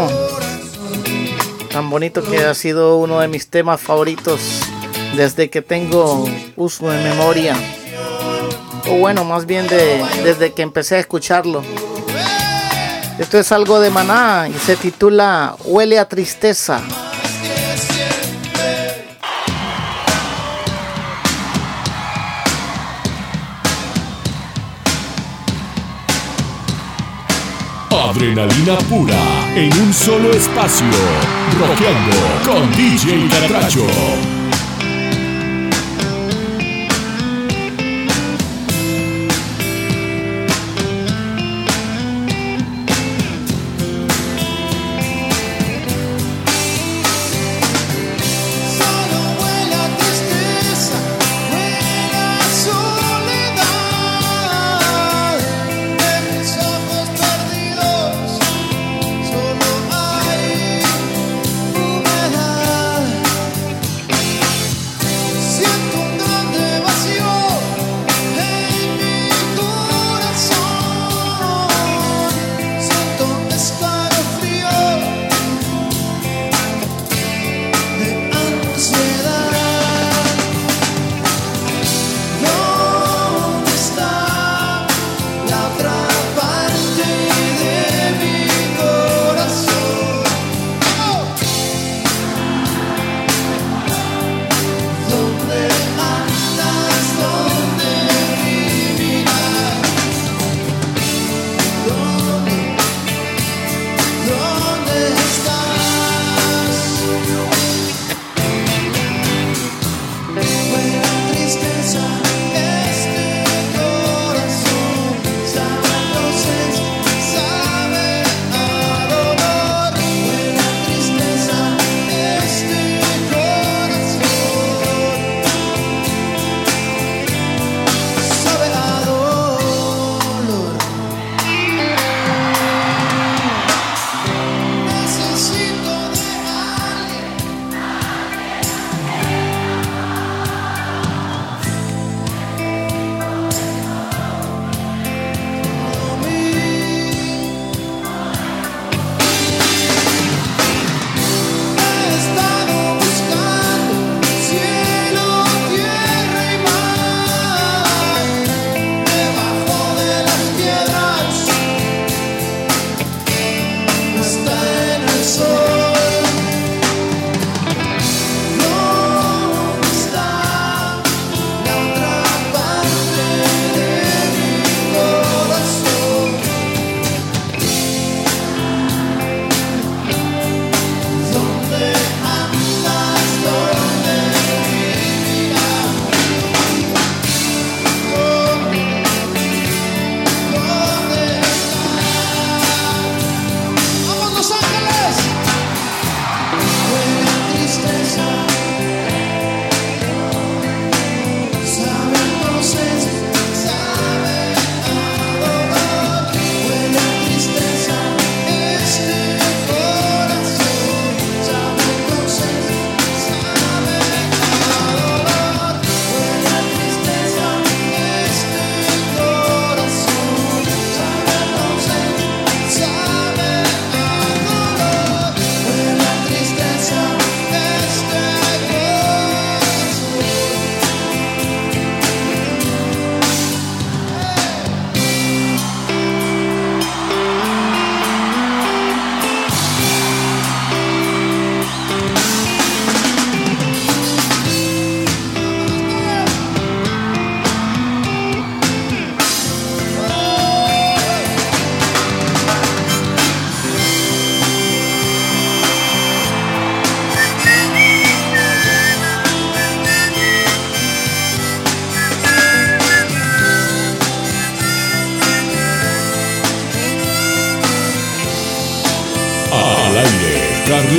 [1.72, 4.60] Tan bonito que ha sido uno de mis temas favoritos
[5.16, 7.56] desde que tengo uso de memoria.
[8.90, 11.62] O bueno, más bien de, desde que empecé a escucharlo.
[13.18, 16.82] Esto es algo de maná y se titula Huele a tristeza.
[28.14, 30.86] Adrenalina pura en un solo espacio.
[31.58, 34.33] Rockeando con DJ Catracho.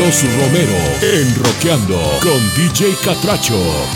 [0.06, 3.95] Carlos Romero en Roqueando con DJ Catracho.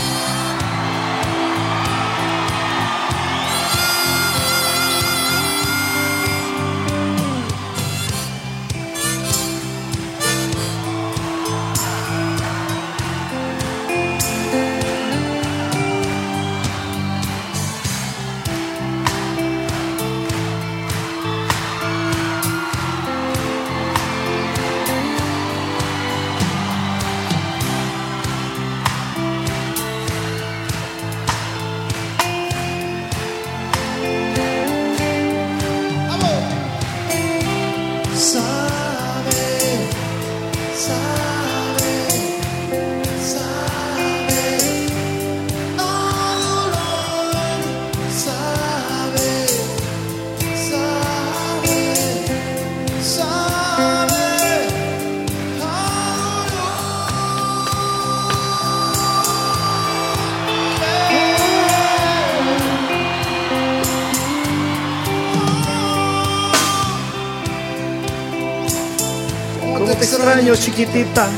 [69.94, 71.28] Te extraño, chiquitita?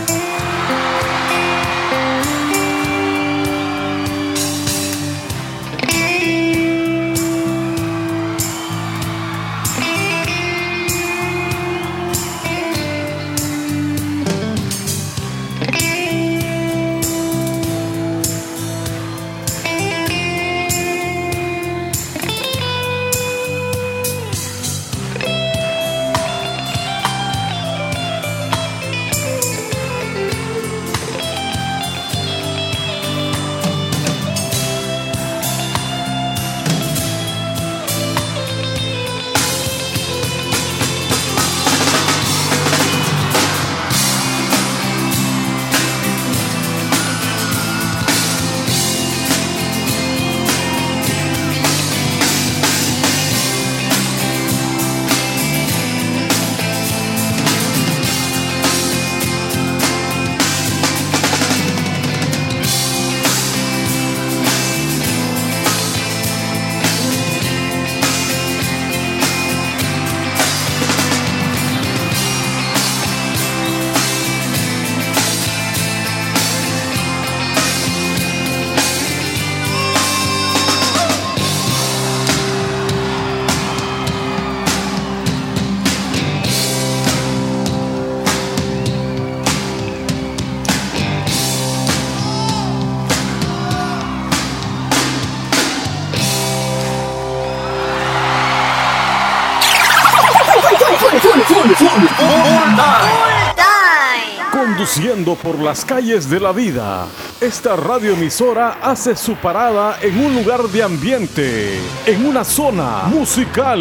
[105.41, 107.07] Por las calles de la vida,
[107.41, 113.81] esta radioemisora hace su parada en un lugar de ambiente, en una zona musical.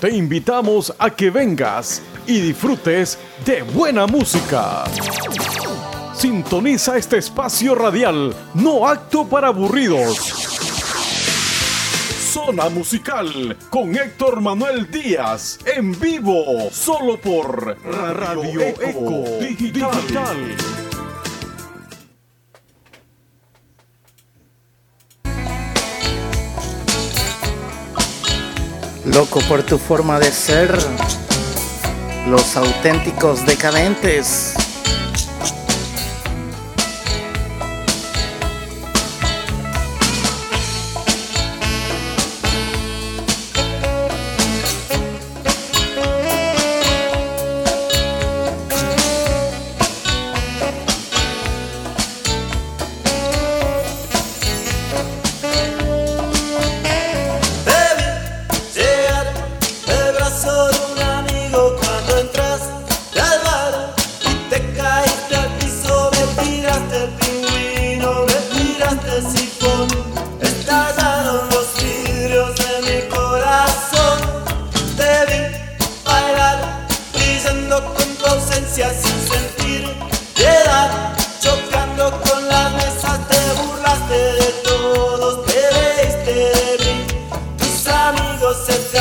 [0.00, 4.84] Te invitamos a que vengas y disfrutes de buena música.
[6.14, 10.37] Sintoniza este espacio radial, no acto para aburridos.
[12.28, 20.54] Zona Musical con Héctor Manuel Díaz en vivo, solo por Radio Eco Digital.
[29.06, 30.78] Loco por tu forma de ser.
[32.26, 34.67] Los auténticos decadentes.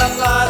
[0.08, 0.47] Allah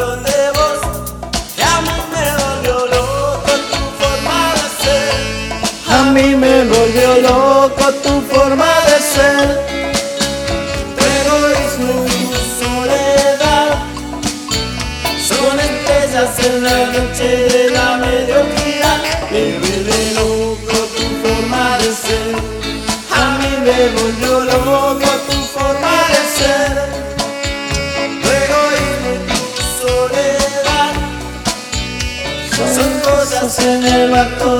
[33.68, 34.57] en el acto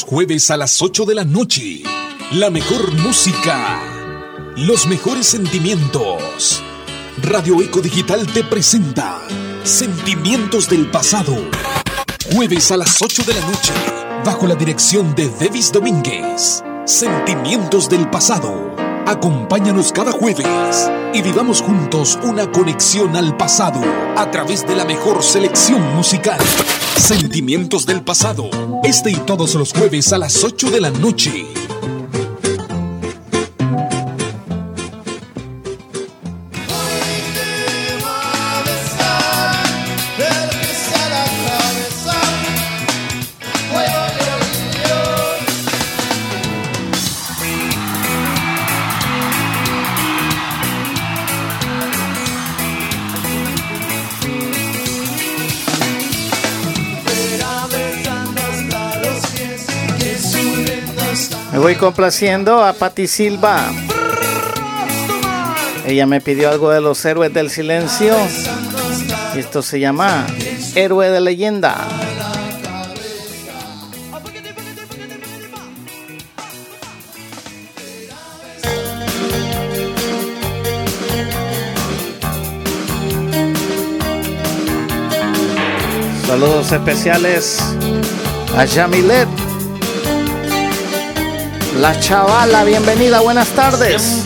[0.00, 1.82] Jueves a las 8 de la noche.
[2.30, 3.82] La mejor música.
[4.56, 6.62] Los mejores sentimientos.
[7.20, 9.20] Radio Eco Digital te presenta
[9.64, 11.36] Sentimientos del Pasado.
[12.32, 13.72] Jueves a las 8 de la noche.
[14.24, 16.64] Bajo la dirección de Devis Domínguez.
[16.86, 18.74] Sentimientos del Pasado.
[19.06, 23.80] Acompáñanos cada jueves y vivamos juntos una conexión al pasado
[24.16, 26.40] a través de la mejor selección musical.
[26.96, 28.71] Sentimientos del pasado.
[28.82, 31.51] Este y todos los jueves a las 8 de la noche.
[61.82, 63.72] Complaciendo a Patti Silva.
[65.84, 68.14] Ella me pidió algo de los héroes del silencio.
[69.34, 70.24] Y esto se llama
[70.76, 71.84] Héroe de leyenda.
[86.28, 87.58] Saludos especiales
[88.56, 89.41] a Yamilet.
[91.82, 94.24] La chavala, bienvenida, buenas tardes.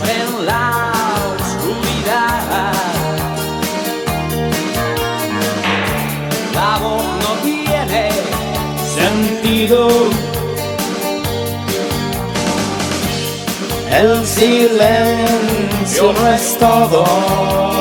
[13.91, 17.76] El silencio no es todo.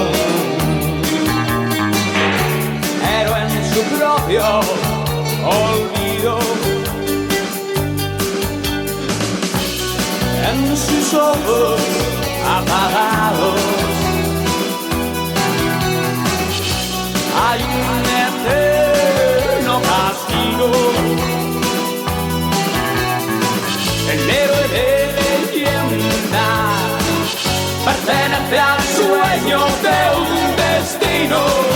[11.32, 11.80] Ojos
[12.58, 13.60] apagados
[17.48, 20.70] hay un eterno castigo.
[24.12, 26.48] El héroe de leyenda
[27.84, 31.75] pertenece al sueño de un destino.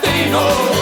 [0.00, 0.73] destino.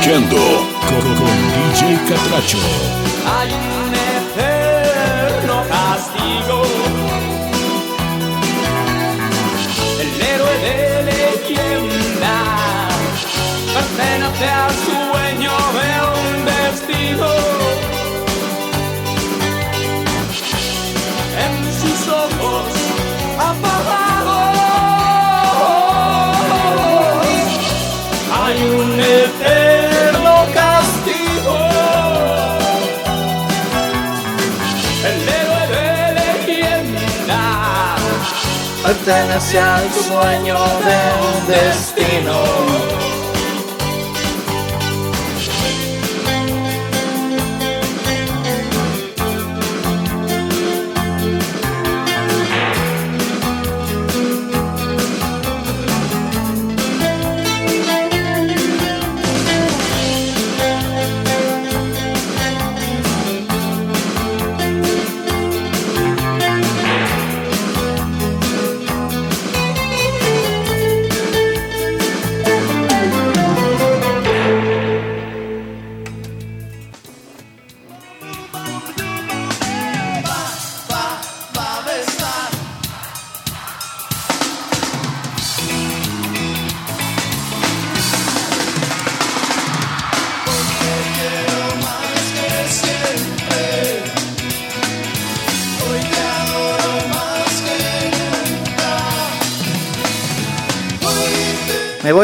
[0.00, 0.36] Es Rockeando
[0.88, 3.09] con, con DJ Catracho.
[39.10, 42.89] Pertenece al sueño de un destino.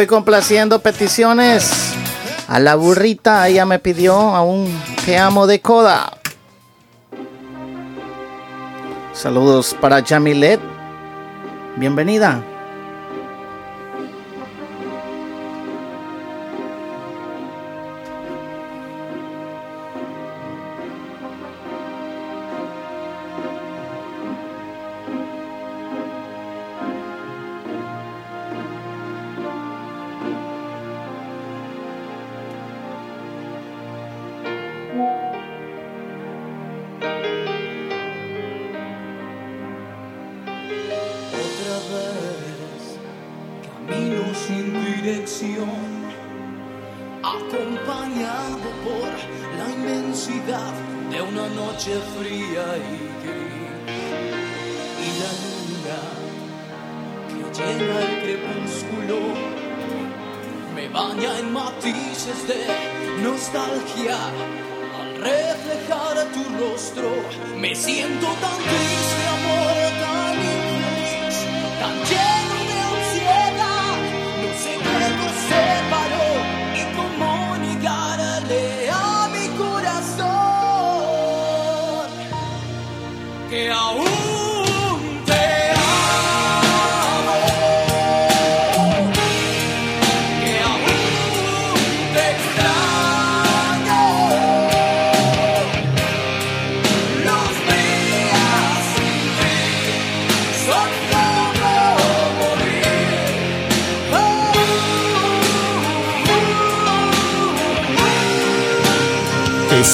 [0.07, 1.95] Complaciendo peticiones.
[2.49, 4.73] A la burrita, ella me pidió a un
[5.05, 6.13] Te amo de coda.
[9.13, 10.61] Saludos para Jamilet.
[11.77, 12.43] Bienvenida.
[47.37, 49.09] Acompañado por
[49.59, 50.73] la inmensidad
[51.11, 53.67] de una noche fría y gris.
[55.05, 56.01] Y la luna
[57.29, 59.19] que llena el crepúsculo
[60.75, 62.61] me baña en matices de
[63.23, 64.19] nostalgia.
[64.99, 67.11] Al reflejar tu rostro,
[67.57, 70.26] me siento tan triste, amor,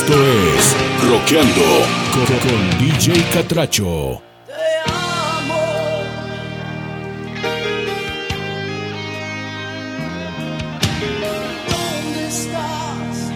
[0.05, 0.77] Esto es
[1.09, 1.63] Roqueando
[2.13, 4.21] con, con DJ Catracho.
[4.49, 5.63] Te amo.
[11.69, 13.31] ¿Dónde estás?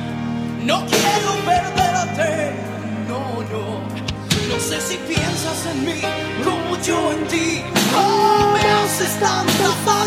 [0.65, 2.53] No quiero perderte.
[3.07, 3.21] No,
[3.53, 3.65] no.
[4.53, 6.01] No sé si piensas en mí
[6.43, 7.63] como yo en ti.
[8.55, 10.06] Me haces tanta falta.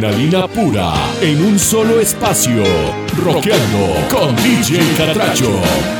[0.00, 2.64] Adrenalina pura en un solo espacio.
[3.22, 5.99] Roqueando con DJ Catracho.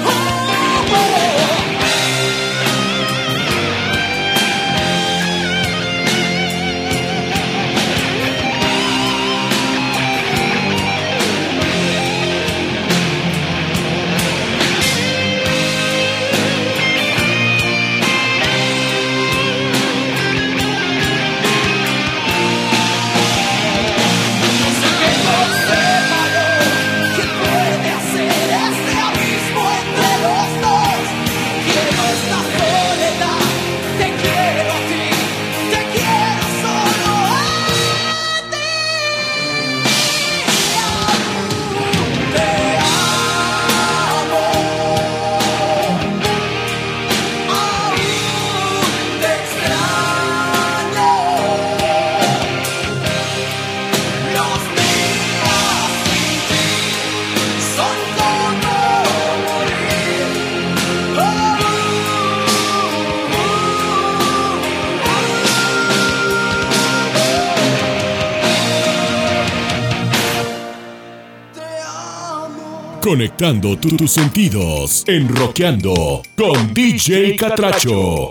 [73.11, 78.31] Conectando tu- tus sentidos en Roqueando con DJ Catracho.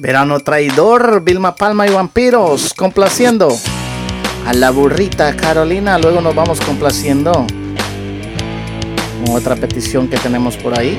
[0.00, 3.56] Verano traidor, Vilma Palma y Vampiros, complaciendo
[4.44, 5.98] a la burrita Carolina.
[6.00, 7.46] Luego nos vamos complaciendo
[9.30, 10.98] otra petición que tenemos por ahí.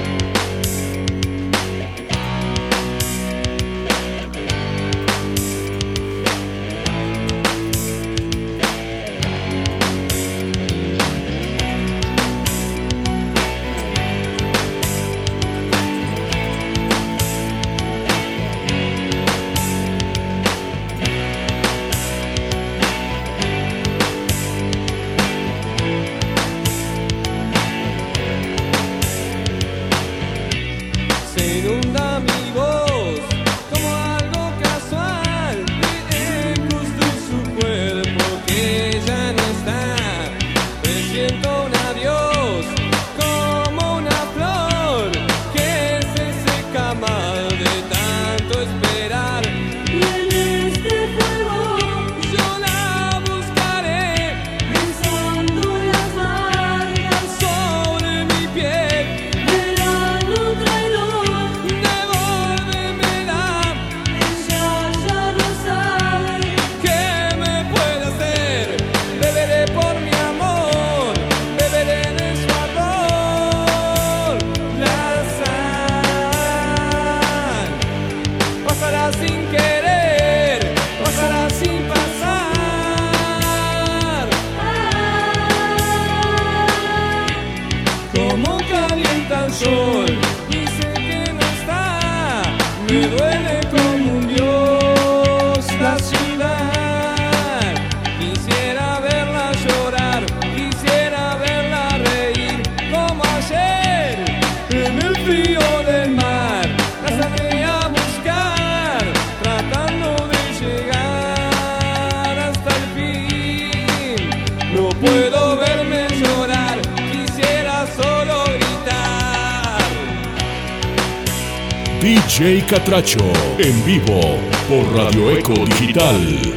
[122.71, 123.19] Catracho,
[123.57, 124.39] en vivo
[124.69, 126.55] por Radio Eco Digital.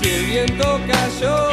[0.00, 1.50] Si el viento cayó,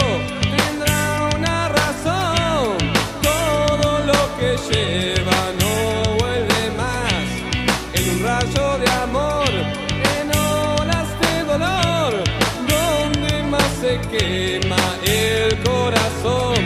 [0.55, 2.77] tendrá una razón.
[3.21, 7.27] Todo lo que lleva no vuelve más.
[7.93, 9.92] En un rayo de amor.
[14.11, 16.62] quema el corazón.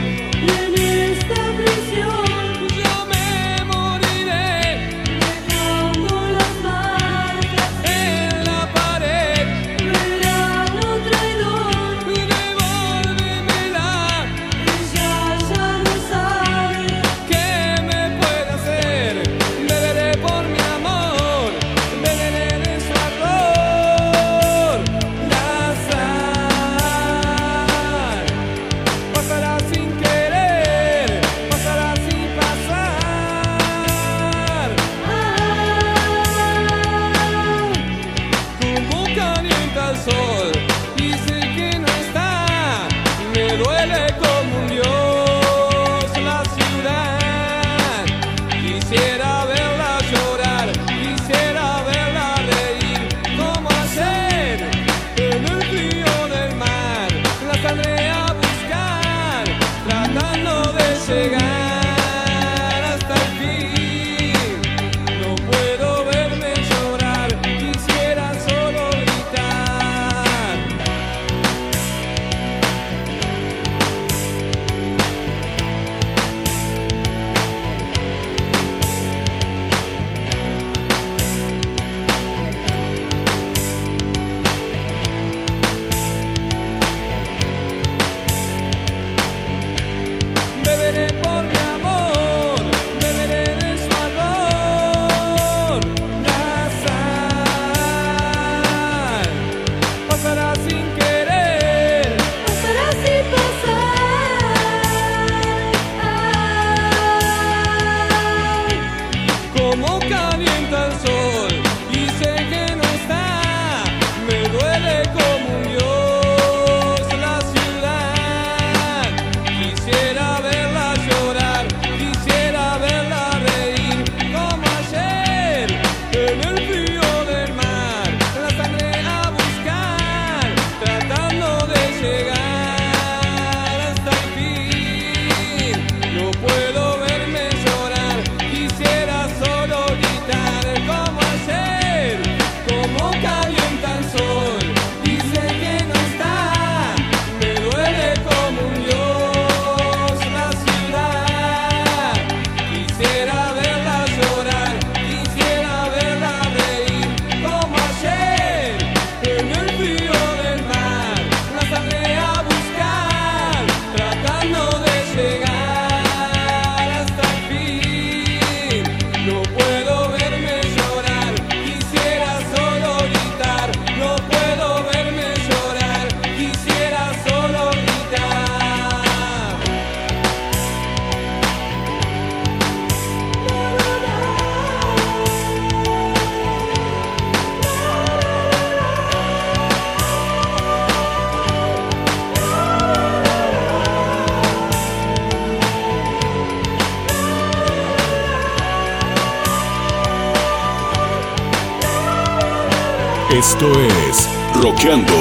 [203.37, 204.27] Esto es
[204.63, 205.13] Roqueando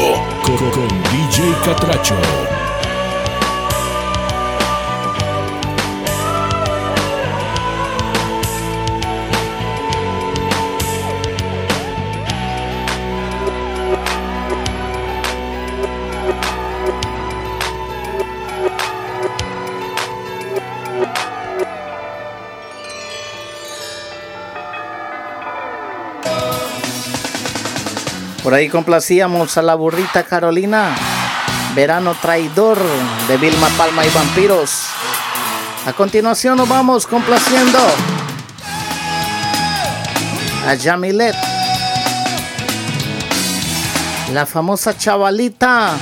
[0.42, 2.55] con, con DJ Catracho.
[28.46, 30.94] Por ahí complacíamos a la burrita Carolina.
[31.74, 32.78] Verano traidor
[33.26, 34.82] de Vilma Palma y Vampiros.
[35.84, 37.76] A continuación nos vamos complaciendo
[40.64, 41.34] a Yamilet.
[44.32, 45.96] La famosa chavalita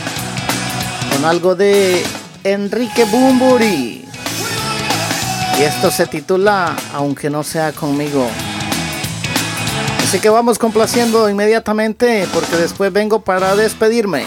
[1.15, 2.05] con algo de
[2.43, 4.05] Enrique Bumburi.
[5.59, 8.29] Y esto se titula Aunque no sea conmigo.
[10.15, 14.24] Así que vamos complaciendo inmediatamente porque después vengo para despedirme.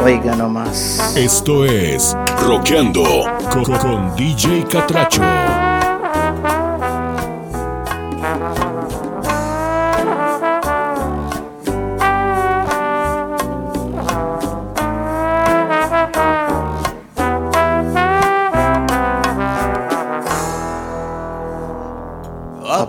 [0.00, 1.16] Oiga nomás.
[1.16, 5.20] Esto es Roqueando con, con DJ Catracho.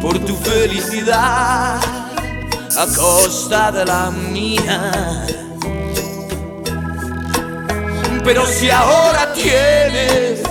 [0.00, 1.80] por tu felicidad
[2.76, 5.26] a costa de la mía.
[8.24, 10.42] Pero si ahora tienes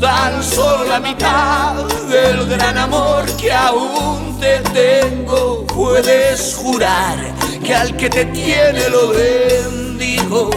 [0.00, 1.74] tan solo la mitad
[2.08, 7.16] del gran amor que aún te tengo, puedes jurar
[7.64, 10.50] que al que te tiene lo bendigo.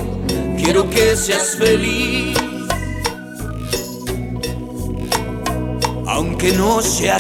[0.57, 2.37] Quiero que seas feliz.
[6.19, 7.17] aunque no sea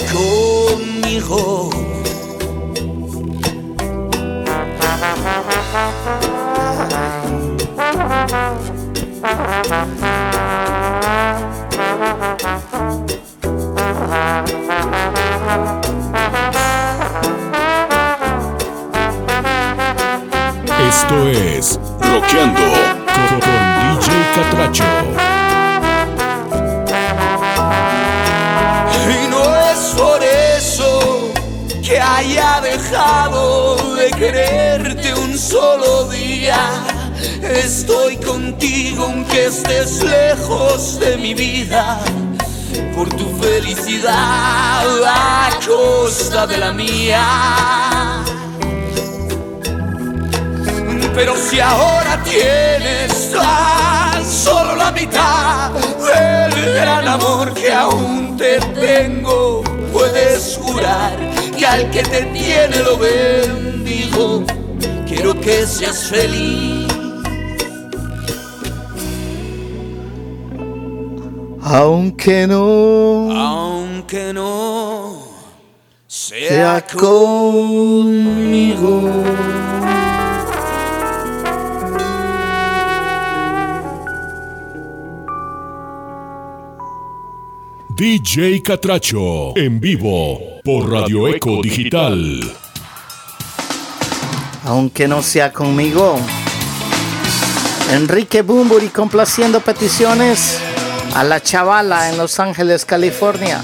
[1.09, 1.71] Esto
[21.27, 22.61] es Roqueando
[23.15, 25.38] con DJ Catracho.
[32.19, 36.59] Haya dejado de quererte un solo día.
[37.41, 41.99] Estoy contigo aunque estés lejos de mi vida.
[42.93, 47.25] Por tu felicidad a costa de la mía.
[51.15, 59.63] Pero si ahora tienes tan solo la mitad del gran amor que aún te tengo,
[59.93, 61.28] puedes jurar
[61.69, 64.43] al que te tiene lo bendigo.
[65.07, 66.87] Quiero que seas feliz.
[71.61, 75.29] Aunque no Aunque no
[76.07, 78.41] sea sea conmigo.
[87.95, 92.39] DJ Catracho en vivo Radio Eco Digital.
[94.65, 96.19] aunque no sea conmigo.
[97.91, 100.59] Enrique Bumburi complaciendo peticiones
[101.15, 103.63] a la chavala en Los Ángeles, California.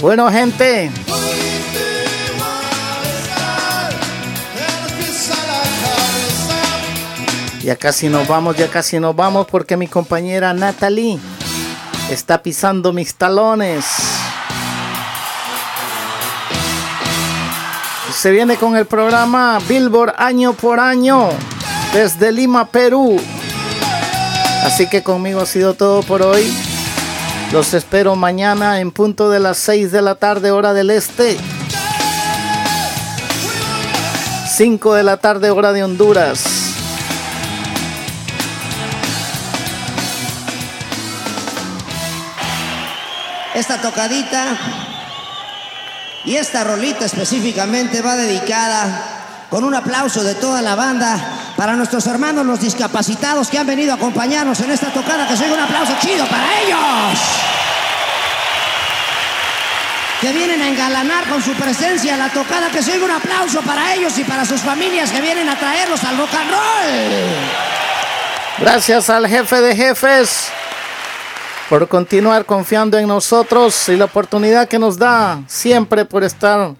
[0.00, 0.90] Bueno, gente.
[7.66, 11.18] Ya casi nos vamos, ya casi nos vamos porque mi compañera Natalie
[12.08, 13.84] está pisando mis talones.
[18.14, 21.30] Se viene con el programa Billboard año por año
[21.92, 23.20] desde Lima, Perú.
[24.62, 26.56] Así que conmigo ha sido todo por hoy.
[27.50, 31.36] Los espero mañana en punto de las 6 de la tarde hora del este.
[34.54, 36.65] 5 de la tarde hora de Honduras.
[43.68, 44.56] Esta tocadita
[46.24, 48.86] y esta rolita específicamente va dedicada
[49.50, 51.18] con un aplauso de toda la banda
[51.56, 55.26] para nuestros hermanos los discapacitados que han venido a acompañarnos en esta tocada.
[55.26, 57.18] Que oiga un aplauso chido para ellos.
[60.20, 62.70] que vienen a engalanar con su presencia la tocada.
[62.70, 66.16] Que oiga un aplauso para ellos y para sus familias que vienen a traerlos al
[66.18, 67.38] rock and roll.
[68.58, 70.52] Gracias al jefe de jefes
[71.68, 76.74] por continuar confiando en nosotros y la oportunidad que nos da siempre por estar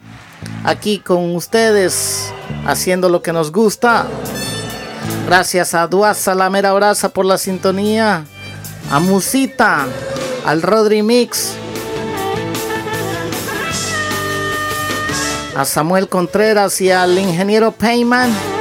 [0.64, 2.32] aquí con ustedes
[2.66, 4.06] haciendo lo que nos gusta.
[5.26, 8.24] Gracias a Duasa La Mera Brasa por la sintonía,
[8.90, 9.86] a Musita,
[10.44, 11.54] al Rodri Mix,
[15.56, 18.55] a Samuel Contreras y al ingeniero Payman.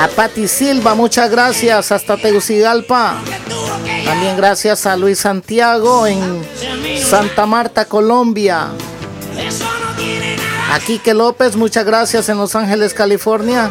[0.00, 3.16] A Patti Silva, muchas gracias hasta Tegucigalpa.
[4.06, 6.42] También gracias a Luis Santiago en
[6.98, 8.68] Santa Marta, Colombia.
[10.72, 13.70] A Quique López, muchas gracias en Los Ángeles, California.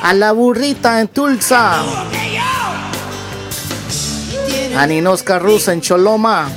[0.00, 1.82] A La Burrita en Tulsa.
[4.76, 6.48] A Ninos Carrus en Choloma.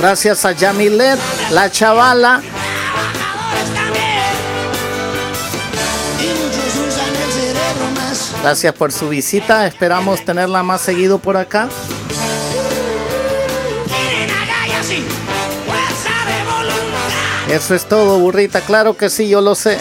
[0.00, 1.18] Gracias a Yamilet,
[1.50, 2.40] la chavala.
[8.42, 9.66] Gracias por su visita.
[9.66, 11.68] Esperamos tenerla más seguido por acá.
[17.50, 18.62] Eso es todo, burrita.
[18.62, 19.76] Claro que sí, yo lo sé.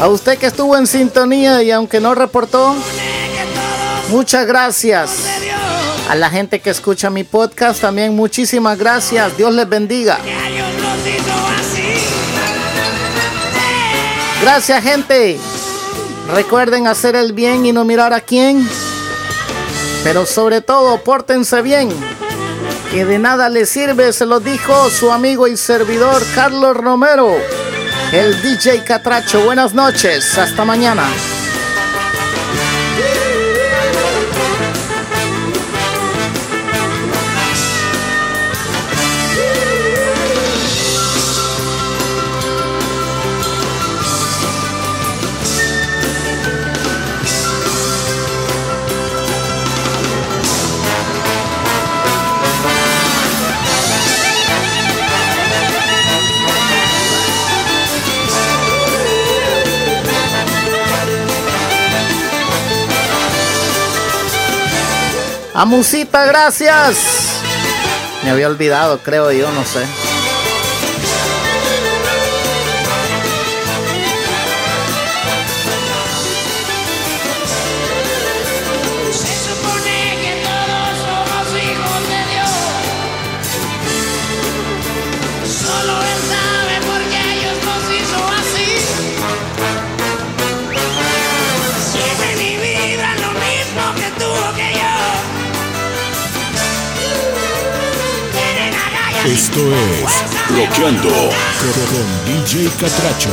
[0.00, 2.74] A usted que estuvo en sintonía y aunque no reportó,
[4.08, 5.29] muchas gracias.
[6.10, 9.36] A la gente que escucha mi podcast también muchísimas gracias.
[9.36, 10.18] Dios les bendiga.
[14.42, 15.38] Gracias gente.
[16.34, 18.68] Recuerden hacer el bien y no mirar a quién.
[20.02, 21.90] Pero sobre todo, pórtense bien.
[22.90, 27.36] Que de nada les sirve, se lo dijo su amigo y servidor Carlos Romero,
[28.10, 29.44] el DJ Catracho.
[29.44, 31.04] Buenas noches, hasta mañana.
[65.60, 65.66] A
[66.24, 67.42] gracias.
[68.24, 69.84] Me había olvidado, creo yo, no sé.
[99.50, 103.30] Esto es Rockeando con DJ Catracho.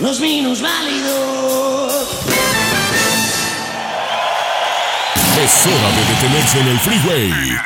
[0.00, 1.92] Los minus válidos.
[5.40, 7.60] Es hora de detenerse en el freeway.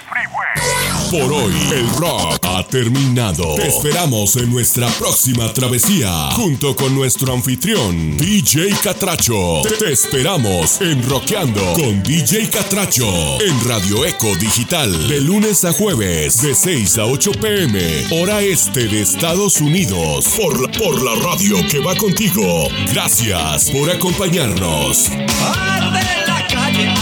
[1.10, 3.54] Por hoy, el rock ha terminado.
[3.54, 9.62] Te esperamos en nuestra próxima travesía, junto con nuestro anfitrión, DJ Catracho.
[9.78, 16.42] Te, esperamos en Rockeando con DJ Catracho, en Radio Eco Digital, de lunes a jueves,
[16.42, 21.56] de 6 a 8 pm, hora este de Estados Unidos, por la, por la radio
[21.68, 22.68] que va contigo.
[22.92, 25.10] Gracias por acompañarnos.
[25.10, 26.94] Arde la calle